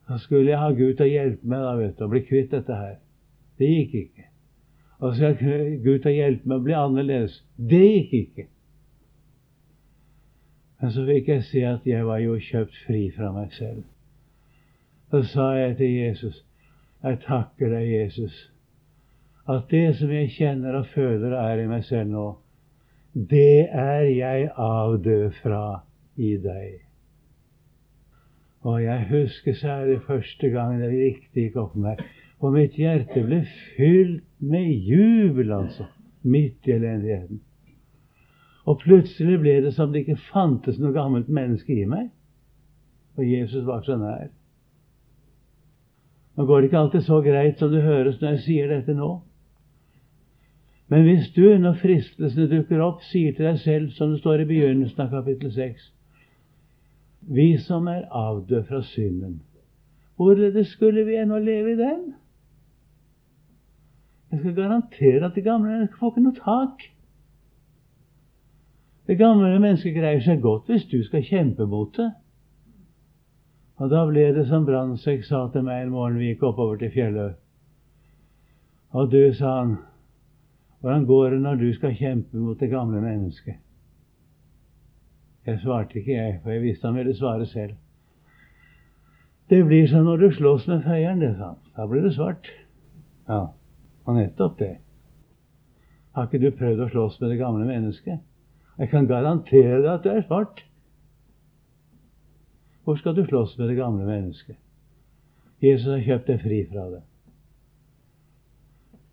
[0.09, 2.55] Da skulle jeg ha Gud til å hjelpe meg da, vet du, å bli kvitt
[2.55, 2.95] dette her.
[3.59, 4.29] Det gikk ikke.
[4.99, 7.39] Og så skal Gud ta hjelpe meg å bli annerledes.
[7.57, 8.47] Det gikk ikke.
[10.79, 13.83] Men så fikk jeg se at jeg var jo kjøpt fri fra meg selv.
[15.11, 16.43] Så sa jeg til Jesus,
[17.03, 18.37] jeg takker deg, Jesus,
[19.49, 22.27] at det som jeg kjenner og føler og er i meg selv nå,
[23.15, 25.63] det er jeg avdød fra
[26.21, 26.85] i deg.
[28.69, 32.03] Og jeg husker særlig første gang det riktig gikk opp for meg.
[32.39, 33.43] Og mitt hjerte ble
[33.75, 35.89] fylt med jubel, altså,
[36.23, 37.41] midt i elendigheten.
[38.69, 42.11] Og plutselig ble det som det ikke fantes noe gammelt menneske i meg.
[43.19, 44.29] Og Jesus var så nær.
[46.37, 49.09] Nå går det ikke alltid så greit som det høres når jeg sier dette nå.
[50.89, 54.49] Men hvis du, når fristelsene dukker opp, sier til deg selv, som det står i
[54.49, 55.91] begynnelsen av kapittel 6
[57.35, 59.41] Vi som er avdød fra synden,
[60.17, 62.07] hvorledes skulle vi ennå leve i den?
[64.31, 66.83] Jeg skal garantere at de gamle får ikke noe tak.
[69.09, 72.11] Det gamle mennesket greier seg godt hvis du skal kjempe mot det.
[73.79, 76.93] Og da ble det som Brandtzæg sa til meg en morgen vi gikk oppover til
[76.93, 77.39] fjellet.
[78.93, 79.77] Og du, sa han,
[80.81, 83.61] hvordan går det når du skal kjempe mot det gamle mennesket?
[85.47, 87.77] Jeg svarte ikke, jeg, for jeg visste han ville svare selv.
[89.49, 91.63] Det blir som når du slåss med feieren, det, sa han.
[91.77, 92.51] Da blir det svart.
[93.29, 93.47] Ja,
[94.09, 94.77] og nettopp det.
[96.17, 98.25] Har ikke du prøvd å slåss med det gamle mennesket?
[98.79, 100.63] Jeg kan garantere deg at det er svart.
[102.85, 104.57] Hvor skal du slåss med det gamle mennesket?
[105.61, 107.03] Jesus har kjøpt deg fri fra det.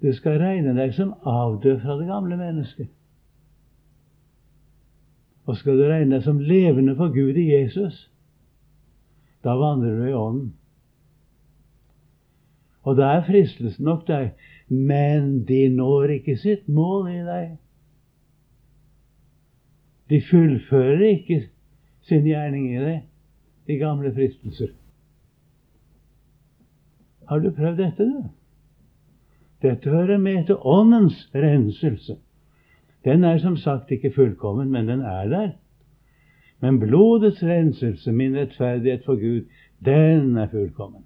[0.06, 2.92] Du skal regne deg som avdød fra det gamle mennesket.
[5.46, 8.06] Og skal du regne deg som levende for Gud i Jesus,
[9.44, 10.54] da vandrer du i ånden.
[12.86, 14.32] Og da er fristelsen nok deg,
[14.68, 17.52] men de når ikke sitt mål i deg.
[20.10, 21.42] De fullfører ikke
[22.06, 23.04] sin gjerning i deg
[23.66, 24.74] de gamle fristelser.
[27.26, 28.24] Har du prøvd dette, du?
[29.66, 32.18] Dette hører med til åndens renselse.
[33.06, 35.50] Den er som sagt ikke fullkommen, men den er der.
[36.62, 39.46] Men blodets renselse, min rettferdighet for Gud,
[39.86, 41.04] den er fullkommen.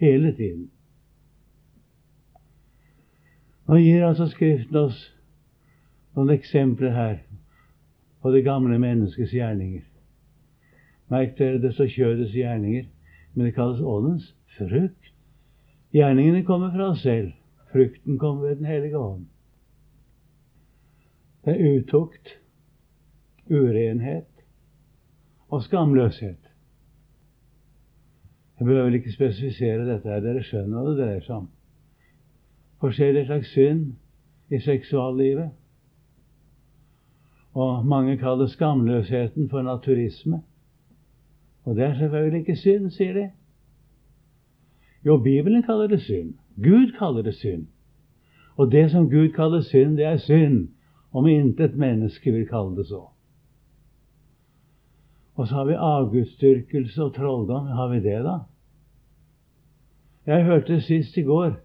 [0.00, 0.70] Hele tiden.
[3.68, 4.98] Nå gir altså Skriften oss
[6.14, 7.16] noen eksempler her
[8.22, 9.84] på det gamle menneskets gjerninger.
[11.12, 12.86] Merk dere, det står kjødets gjerninger,
[13.34, 15.10] men det kalles åndens frukt.
[15.94, 17.32] Gjerningene kommer fra oss selv.
[17.72, 19.26] Frukten kommer ved Den hellige ånd.
[21.44, 22.38] Det er utukt,
[23.50, 24.30] urenhet
[25.48, 26.40] og skamløshet.
[28.58, 31.48] Jeg behøver vel ikke spesifisere dette, her, dere skjønner hva det dreier seg om.
[32.84, 33.92] Forskjellige slags synd
[34.50, 35.50] i seksuallivet.
[37.54, 40.42] Og mange kaller skamløsheten for naturisme.
[41.64, 43.30] Og det er selvfølgelig ikke synd, sier de.
[45.06, 46.34] Jo, Bibelen kaller det synd.
[46.56, 47.66] Gud kaller det synd.
[48.56, 50.68] Og det som Gud kaller synd, det er synd,
[51.12, 53.06] om intet menneske vil kalle det så.
[55.34, 57.66] Og så har vi avgudsdyrkelse og trolldom.
[57.66, 58.38] Har vi det, da?
[60.26, 61.64] Jeg hørte sist i går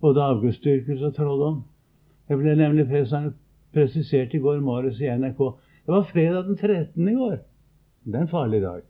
[0.00, 1.62] både avgudsdyrkelse og trolldom.
[2.28, 2.86] Det ble nemlig
[3.74, 5.40] presisert i går morges i NRK.
[5.86, 7.08] Det var fredag den 13.
[7.08, 7.36] i går.
[8.04, 8.82] Det er en farlig dag.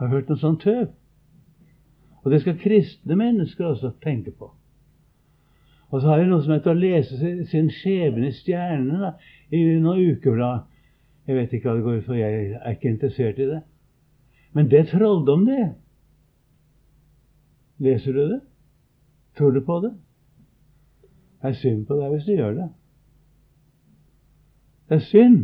[0.00, 0.88] Jeg har hørt noe sånt tøv.
[2.24, 4.50] Og det skal kristne mennesker også tenke på.
[5.90, 9.14] Og så har jeg noe som heter å lese sin skjebne i stjernene
[9.50, 10.68] i noen ukeblad.
[11.26, 13.60] Jeg vet ikke hva det går ut for, jeg er ikke interessert i det.
[14.54, 15.64] Men det er trolldom, det.
[17.82, 18.40] Leser du det?
[19.40, 19.94] Tror du på det?
[21.42, 22.66] Det er synd på deg hvis du gjør det.
[24.88, 25.38] Det er synd.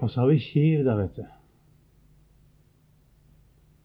[0.00, 1.24] Og så har vi kiv, da, vet du.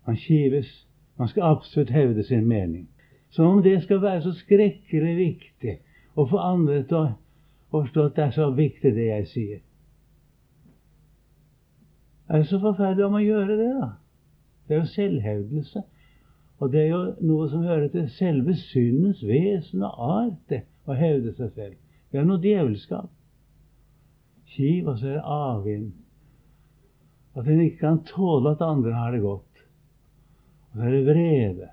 [0.07, 0.73] Man kives.
[1.15, 2.89] Man skal absolutt hevde sin mening.
[3.29, 5.79] Som om det skal være så skrekkelig viktig
[6.19, 7.07] å få andre til å
[7.71, 9.65] forstå at det er så viktig, det jeg sier.
[12.27, 13.93] Er det så forferdelig om å gjøre det, da?
[14.67, 15.89] Det er jo selvhevdelse.
[16.59, 20.95] Og det er jo noe som hører til selve syndens vesen og art, det, å
[20.95, 21.75] hevde seg selv.
[22.11, 23.11] Det er noe djevelskap.
[24.55, 25.91] kiv, og så er det avvind.
[27.35, 29.63] At en ikke kan tåle at andre har det godt.
[30.71, 31.69] Og så er det vrede.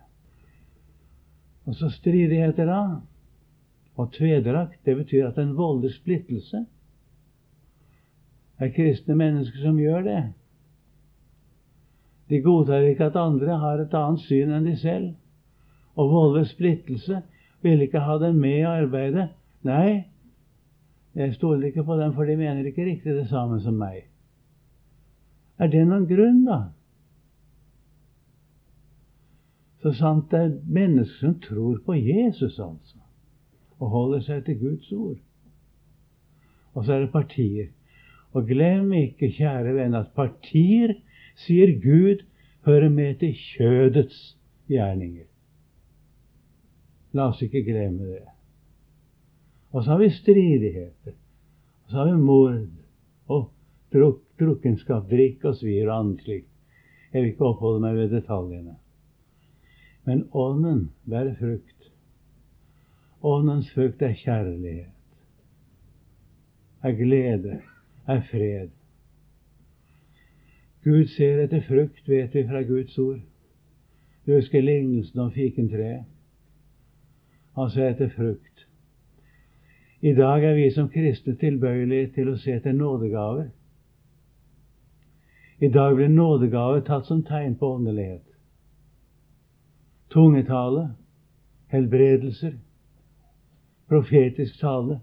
[1.66, 2.80] Og så stridigheter, da.
[3.94, 6.64] Og tvedrakt, det betyr at en volder splittelse.
[8.58, 10.22] Det er kristne mennesker som gjør det.
[12.32, 15.10] De godtar ikke at andre har et annet syn enn de selv.
[16.00, 17.20] Og volder splittelse.
[17.62, 19.28] Vil ikke ha dem med i arbeidet.
[19.68, 20.04] Nei,
[21.14, 24.06] jeg stoler ikke på dem, for de mener ikke riktig det samme som meg.
[25.60, 26.58] Er det noen grunn, da?
[29.82, 32.98] Så sant det er mennesker som tror på Jesus, altså,
[33.78, 35.20] og holder seg til Guds ord.
[36.72, 37.70] Og så er det partier.
[38.32, 40.94] Og glem ikke, kjære venn, at partier,
[41.34, 42.24] sier Gud,
[42.66, 44.36] hører med til kjødets
[44.70, 45.26] gjerninger.
[47.12, 48.22] La oss ikke glemme det.
[49.72, 51.16] Og så har vi stridigheter.
[51.84, 52.60] Og så har vi mord
[53.28, 53.50] og
[53.92, 56.48] druk, drukkenskap, drikk og svir og annet slikt.
[57.12, 58.76] Jeg vil ikke oppholde meg ved detaljene.
[60.08, 61.90] Men ånden bærer frukt.
[63.22, 64.88] Åndens frukt er kjærlighet,
[66.82, 67.60] er glede,
[68.06, 68.72] er fred.
[70.84, 73.20] Gud ser etter frukt, vet vi fra Guds ord.
[74.26, 76.04] Du husker lignelsen om fikentreet.
[77.54, 78.66] Han ser etter frukt.
[80.02, 83.50] I dag er vi som kristne tilbøyelige til å se etter nådegaver.
[85.62, 88.24] I dag blir nådegaver tatt som tegn på åndelighet.
[90.10, 90.88] Tungetale,
[91.70, 92.56] helbredelser,
[93.88, 94.98] profetisk tale,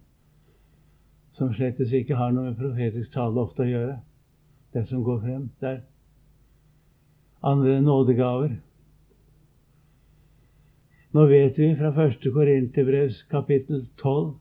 [1.39, 3.95] som slettes ikke har noe med profetisk tale ofte å gjøre,
[4.73, 5.79] det som går frem der.
[7.43, 8.57] Andre nådegaver.
[11.11, 12.19] Nå vet vi fra 1.
[12.33, 14.35] Korinterbrevs kapittel 12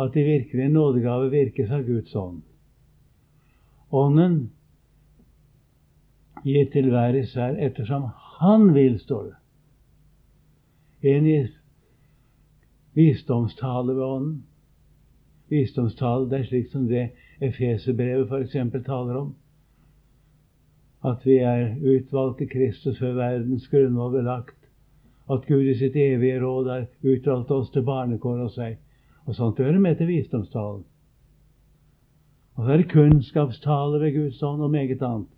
[0.00, 2.42] at de virkelige nådegaver virkes av Guds ånd.
[3.90, 4.50] Ånden
[6.44, 8.06] gir til hver især ettersom
[8.40, 9.34] Han vil, står det.
[11.02, 11.48] En gir
[12.94, 14.44] visdomstale ved Ånden.
[15.48, 17.10] Visdomstale, det er slik som det
[17.40, 18.84] Efeserbrevet f.eks.
[18.86, 19.34] taler om.
[21.04, 24.56] At vi er utvalgt i Kristus før verdens grunnvoll ble lagt.
[25.30, 28.78] At Gud i sitt evige råd har utvalgt oss til barnekår og seg
[29.30, 30.82] og sånt hører med til visdomstalen.
[32.58, 35.28] Og så er det kunnskapstale ved Guds ånd og meget annet.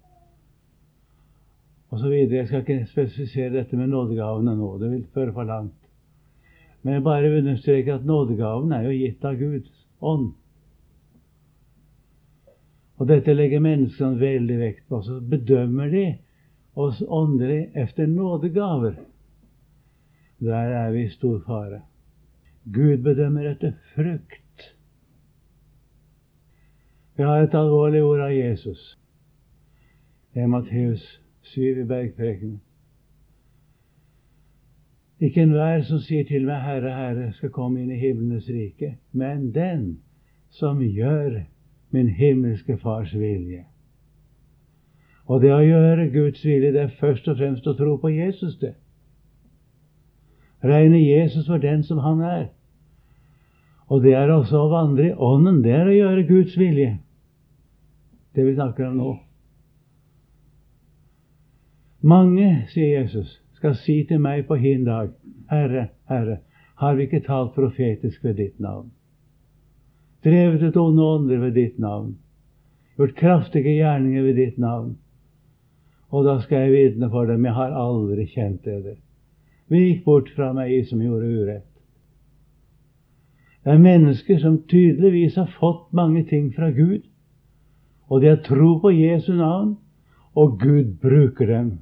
[1.92, 2.38] Og så videre.
[2.38, 4.70] Jeg skal ikke spesifisere dette med nådegavene nå.
[4.80, 5.76] Det vil føre for langt.
[6.82, 10.32] Men jeg bare understreker at nådegaven er jo gitt av Guds ånd.
[13.02, 15.00] Og dette legger menneskene veldig vekt på.
[15.02, 16.04] Så bedømmer de
[16.78, 18.94] oss åndelig efter nådegaver.
[20.38, 21.80] Der er vi i stor fare.
[22.64, 24.68] Gud bedømmer etter frukt.
[27.16, 28.98] Vi har et alvorlig ord av Jesus.
[30.34, 31.02] Det er Matteus
[31.42, 32.60] 7 i bergprekenen.
[35.18, 39.50] Ikke enhver som sier til meg, Herre, Herre, skal komme inn i himlenes rike, men
[39.54, 39.98] den
[40.54, 41.42] som gjør
[41.92, 43.64] min himmelske Fars vilje.
[45.30, 48.56] Og det å gjøre Guds vilje, det er først og fremst å tro på Jesus,
[48.60, 48.74] det
[50.62, 52.46] regne Jesus for den som han er.
[53.86, 55.60] Og det er også å vandre i Ånden.
[55.64, 56.96] Det er å gjøre Guds vilje.
[58.32, 59.10] Det vi snakker om nå.
[62.02, 65.12] Mange, sier Jesus, skal si til meg på hin dag,
[65.50, 66.40] Herre, Herre,
[66.80, 68.90] har vi ikke talt profetisk ved ditt navn?
[70.22, 72.16] Drevet ut onde ånder ved ditt navn?
[72.96, 74.96] Gjort kraftige gjerninger ved ditt navn?
[76.12, 78.96] Og da skal jeg vitne for dem, jeg har aldri kjent dere.
[79.72, 81.68] Vik bort fra meg, som gjorde urett.
[83.64, 87.06] Det er mennesker som tydeligvis har fått mange ting fra Gud,
[88.10, 89.76] og de har tro på Jesu navn,
[90.34, 91.78] og Gud bruker dem.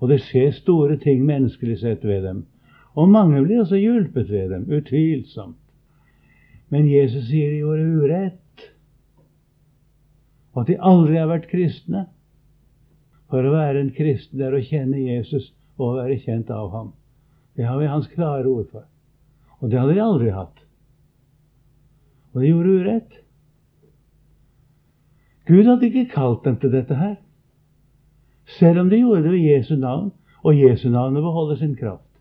[0.00, 2.44] Og det skjer store ting menneskelig sett ved dem.
[2.94, 5.61] Og mange blir også hjulpet ved dem, utvilsomt.
[6.72, 8.66] Men Jesus sier de gjorde urett,
[10.52, 12.06] og at de aldri har vært kristne.
[13.32, 16.90] For å være en kristen er å kjenne Jesus og å være kjent av ham.
[17.56, 18.84] Det har vi hans klare ord for.
[19.60, 20.62] Og det hadde de aldri hatt.
[22.32, 23.18] Og de gjorde urett.
[25.48, 27.16] Gud hadde ikke kalt dem til dette her.
[28.58, 30.12] Selv om de gjorde det ved Jesu navn,
[30.42, 32.11] og Jesu navnet beholder sin kraft.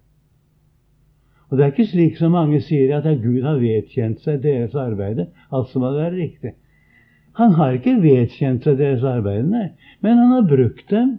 [1.52, 5.28] Og Det er ikke slik som mange sier, at Gud har vedkjent seg deres arbeide.
[5.52, 6.54] alt må hadde være riktig.
[7.36, 9.68] Han har ikke vedkjent seg deres arbeid, nei,
[10.00, 11.18] men han har brukt dem.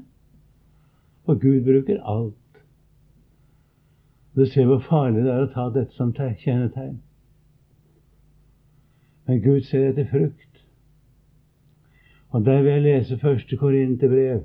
[1.28, 2.36] Og Gud bruker alt.
[4.36, 6.96] Du ser hvor farlig det er å ta dette som kjennetegn.
[9.28, 10.62] Men Gud ser etter frukt.
[12.32, 14.40] Og der vil jeg lese første Korinterbrev,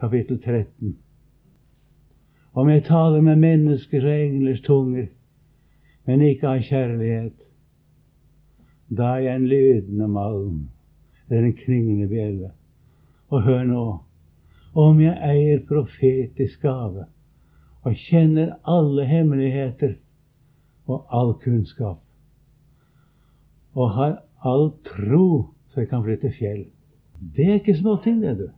[0.00, 0.96] kapittel 13.
[2.56, 5.06] Om jeg taler med menneskers og englers tunger,
[6.06, 7.34] men ikke av kjærlighet,
[8.88, 10.58] da er jeg en lydende malm
[11.28, 12.52] eller en klingende bjelle.
[13.34, 13.84] Og hør nå,
[14.78, 17.08] om jeg eier profetisk gave
[17.86, 19.96] og kjenner alle hemmeligheter
[20.86, 21.98] og all kunnskap,
[23.74, 26.64] og har all tro så jeg kan flytte fjell.
[27.36, 28.48] Det er ikke småting, det, du.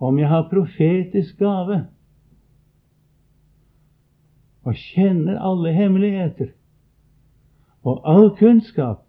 [0.00, 1.84] Om jeg har profetisk gave
[4.62, 6.50] og kjenner alle hemmeligheter
[7.82, 9.06] og all kunnskap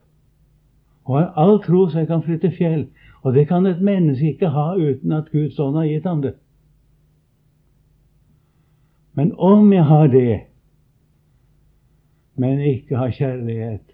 [1.04, 2.88] og har all tro så jeg kan flytte fjell.
[3.22, 6.36] Og det kan et menneske ikke ha uten at Guds ånd har gitt ham det.
[9.14, 10.40] Men om jeg har det,
[12.36, 13.92] men ikke har kjærlighet,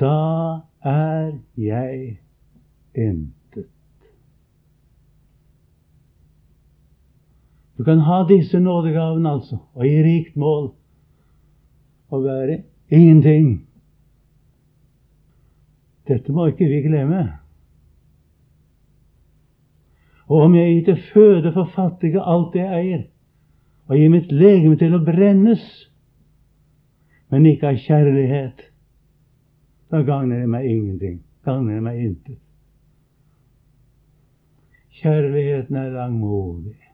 [0.00, 2.18] da er jeg
[2.94, 3.35] intet.
[7.76, 10.70] Du kan ha disse nådegavene, altså, og i rikt mål,
[12.08, 13.66] og være ingenting.
[16.08, 17.24] Dette må ikke vi glemme.
[20.26, 23.02] Og om jeg gir til føde for fattige alt det jeg eier,
[23.86, 25.66] og gir mitt legeme til å brennes,
[27.30, 28.64] men ikke av kjærlighet,
[29.90, 31.20] da gagner det meg ingenting.
[31.46, 32.40] Gagner det meg intet.
[34.96, 36.85] Kjærligheten er langmodig.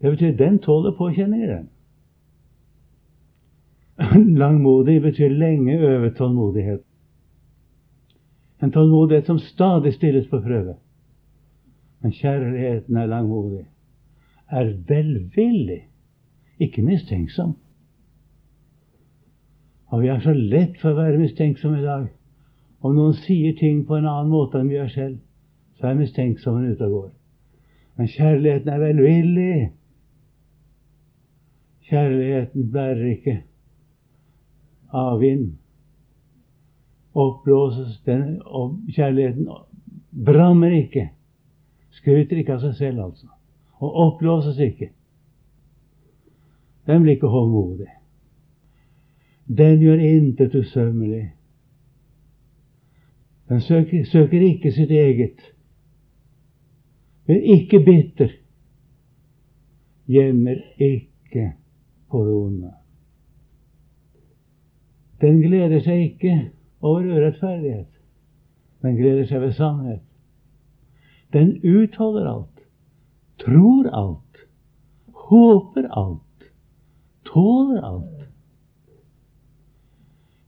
[0.00, 1.68] Det betyr den tåler påkjenninger, den.
[4.38, 6.82] Langmodig betyr lenge over tålmodighet.
[8.62, 10.74] En tålmodighet som stadig stilles på prøve.
[12.02, 13.64] Men kjærligheten er langmodig,
[14.50, 15.88] er velvillig,
[16.60, 17.56] ikke mistenksom.
[19.86, 22.06] Og vi er så lett for å være mistenksomme i dag.
[22.80, 25.18] Om noen sier ting på en annen måte enn vi gjør selv,
[25.80, 27.10] så er mistenksommen ute og går.
[27.96, 29.56] Men kjærligheten er velvillig.
[31.86, 33.36] Kjærligheten bærer ikke
[34.92, 35.54] av vind
[37.16, 39.48] oppblåses den, og kjærligheten
[40.26, 41.08] brammer ikke.
[41.96, 43.30] Skryter ikke av seg selv, altså.
[43.80, 44.90] Og oppblåses ikke.
[46.86, 47.88] Den blir ikke håndmodig.
[49.48, 51.24] Den gjør intet usømmelig.
[53.48, 55.40] Den søker, søker, ikke sitt eget.
[57.26, 58.34] Men ikke bitter.
[60.06, 61.52] Gjemmer ikke
[62.24, 62.72] onde.
[65.20, 66.34] Den gleder seg ikke
[66.80, 67.88] over urettferdighet,
[68.84, 70.02] men gleder seg ved sannhet.
[71.32, 72.62] Den utholder alt,
[73.42, 74.44] tror alt,
[75.28, 76.50] håper alt,
[77.24, 78.28] tåler alt.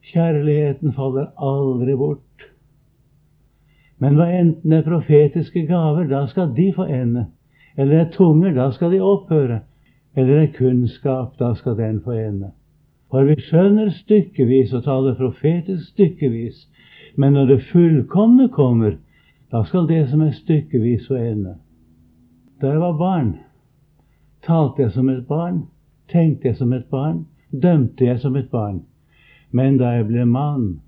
[0.08, 2.22] Kjærligheten faller aldri bort.
[3.98, 7.26] Men hva enten det er profetiske gaver, da skal de få ende.
[7.76, 9.60] Eller det er tunger, da skal de opphøre.
[10.18, 12.50] Eller en kunnskap, da skal den få ende.
[13.10, 16.64] For vi skjønner stykkevis og taler profetisk stykkevis.
[17.16, 18.96] Men når det fullkomne kommer,
[19.52, 21.54] da skal det som er stykkevis få ende.
[22.60, 23.36] Da jeg var barn,
[24.42, 25.62] talte jeg som et barn,
[26.10, 27.26] tenkte jeg som et barn,
[27.62, 28.82] dømte jeg som et barn.
[29.52, 30.80] Men da jeg ble mann,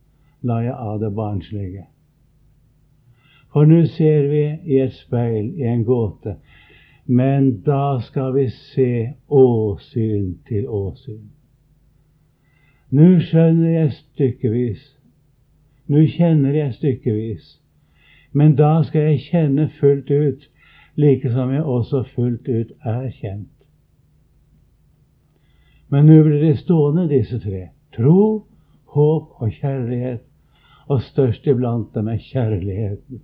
[0.43, 1.87] la jeg av det barnslige.
[3.53, 4.43] For nå ser vi
[4.75, 6.37] i et speil, i en gåte,
[7.07, 11.31] men da skal vi se åsyn til åsyn.
[12.91, 14.83] Nå skjønner jeg stykkevis.
[15.91, 17.57] Nå kjenner jeg stykkevis.
[18.33, 20.47] Men da skal jeg kjenne fullt ut,
[20.97, 23.57] like som jeg også fullt ut er kjent.
[25.91, 27.69] Men nå blir det stående, disse tre.
[27.97, 28.47] Tro,
[28.95, 30.23] håp og kjærlighet.
[30.91, 33.23] Og størst iblant dem er kjærligheten.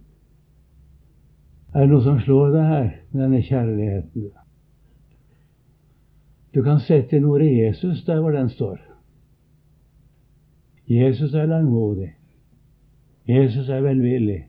[1.77, 4.31] Er det noe som slår deg her denne kjærligheten?
[6.57, 8.79] Du kan sette inn ordet Jesus der hvor den står.
[10.89, 12.15] Jesus er langmodig.
[13.29, 14.47] Jesus er velvillig.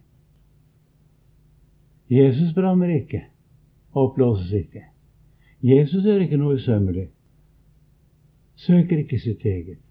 [2.08, 3.26] Jesus brammer ikke,
[3.92, 4.86] oppblåses ikke.
[5.68, 7.10] Jesus gjør ikke noe usømmelig.
[8.56, 9.84] Søker ikke sitt eget.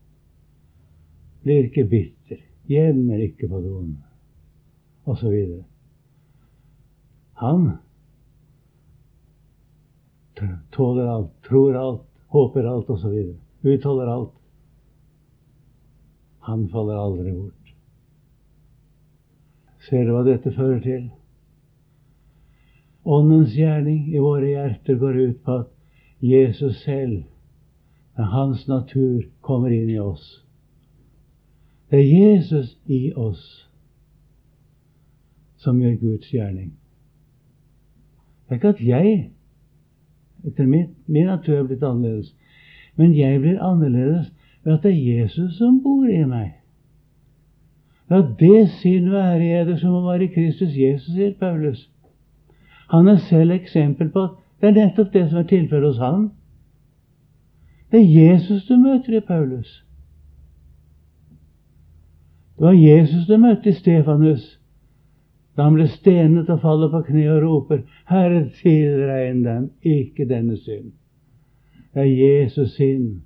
[1.45, 2.41] Blir ikke bitter.
[2.67, 3.73] Gjemmer ikke på det.
[5.05, 5.67] Og så videre.
[7.37, 7.79] Han
[10.71, 13.37] tåler alt, tror alt, håper alt, videre.
[13.63, 14.33] Utholder alt.
[16.39, 17.75] Han faller aldri bort.
[19.89, 21.05] Ser du hva dette fører til?
[23.05, 25.71] Åndens gjerning i våre hjerter går ut på at
[26.25, 27.23] Jesus selv,
[28.17, 30.25] med hans natur, kommer inn i oss.
[31.91, 33.45] Det er Jesus i oss.
[35.57, 36.69] som gjør Guds gjerning.
[38.47, 39.31] Det er ikke at jeg,
[40.47, 42.35] etter min, min natur, er blitt annerledes,
[42.97, 44.33] men jeg blir annerledes
[44.65, 46.53] ved at det er Jesus som bor i meg.
[48.11, 51.89] La det sinn være i eder som å i Kristus Jesus, sier Paulus.
[52.95, 56.29] Han er selv eksempel på at det er nettopp det som er tilfellet hos ham.
[57.91, 59.83] Det er Jesus du møter i Paulus.
[62.57, 64.61] Det var Jesus du møtte i Stefanus
[65.57, 70.59] da han ble stenet og faller på kne og roper, Herre, tilregn dem ikke denne
[70.61, 70.93] synd.
[71.95, 73.23] Det er Jesus synd.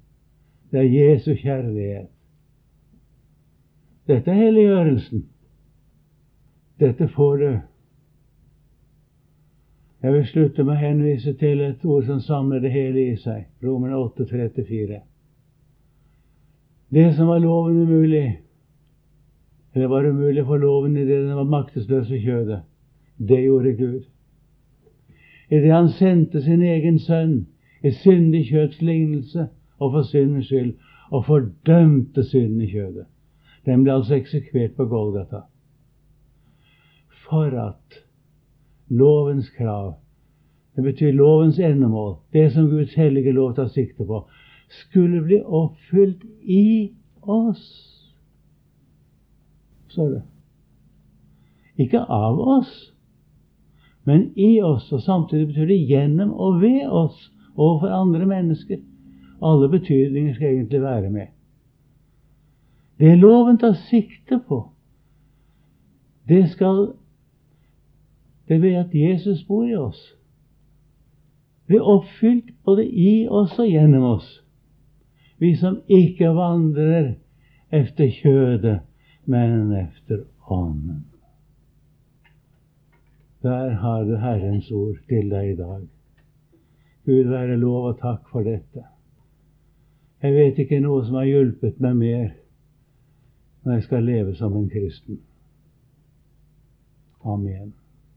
[0.70, 2.06] Det er Jesu kjærlighet.
[4.06, 5.24] Dette er helliggjørelsen.
[6.80, 7.50] Dette får du.
[10.02, 13.48] Jeg vil slutte med å henvise til et ord som samler det hele i seg.
[13.64, 15.00] Romerne 8, 34.
[16.94, 18.38] Det som var loven umulig,
[19.74, 22.60] eller var umulig for loven i det den var maktesløs ved kjødet,
[23.18, 24.02] det gjorde Gud.
[25.50, 27.46] Idet han sendte sin egen sønn
[27.82, 29.48] i syndig kjøtts lignelse
[29.78, 30.74] og for syndens skyld,
[31.10, 33.06] og fordømte synden i kjødet.
[33.66, 35.40] Den ble altså eksekvert på Golgata.
[37.26, 38.04] For at
[38.88, 39.94] lovens krav,
[40.76, 44.24] det betyr lovens endemål, det som Guds hellige lov tar sikte på,
[44.68, 46.92] skulle bli oppfylt i
[47.22, 47.99] oss.
[49.90, 50.22] Så det.
[51.80, 52.70] Ikke av oss,
[54.04, 54.92] men i oss.
[54.92, 58.78] Og samtidig betyr det gjennom og ved oss overfor andre mennesker.
[59.42, 61.26] Alle betydninger skal egentlig være med.
[63.00, 64.68] Det loven tar sikte på,
[66.28, 66.92] det skal
[68.48, 70.14] Det ved at Jesus bor i oss.
[71.66, 74.40] Blir oppfylt både i oss og gjennom oss.
[75.38, 77.12] Vi som ikke vandrer
[77.70, 78.80] efter kjødet,
[79.30, 81.04] men efter Ånden.
[83.42, 85.86] Der har du Herrens ord til deg i dag.
[87.06, 88.82] Gud være lov og takk for dette.
[90.22, 92.26] Jeg vet ikke noe som har hjulpet meg mer
[93.62, 95.20] når jeg skal leve som en kristen.
[97.24, 97.72] Amen.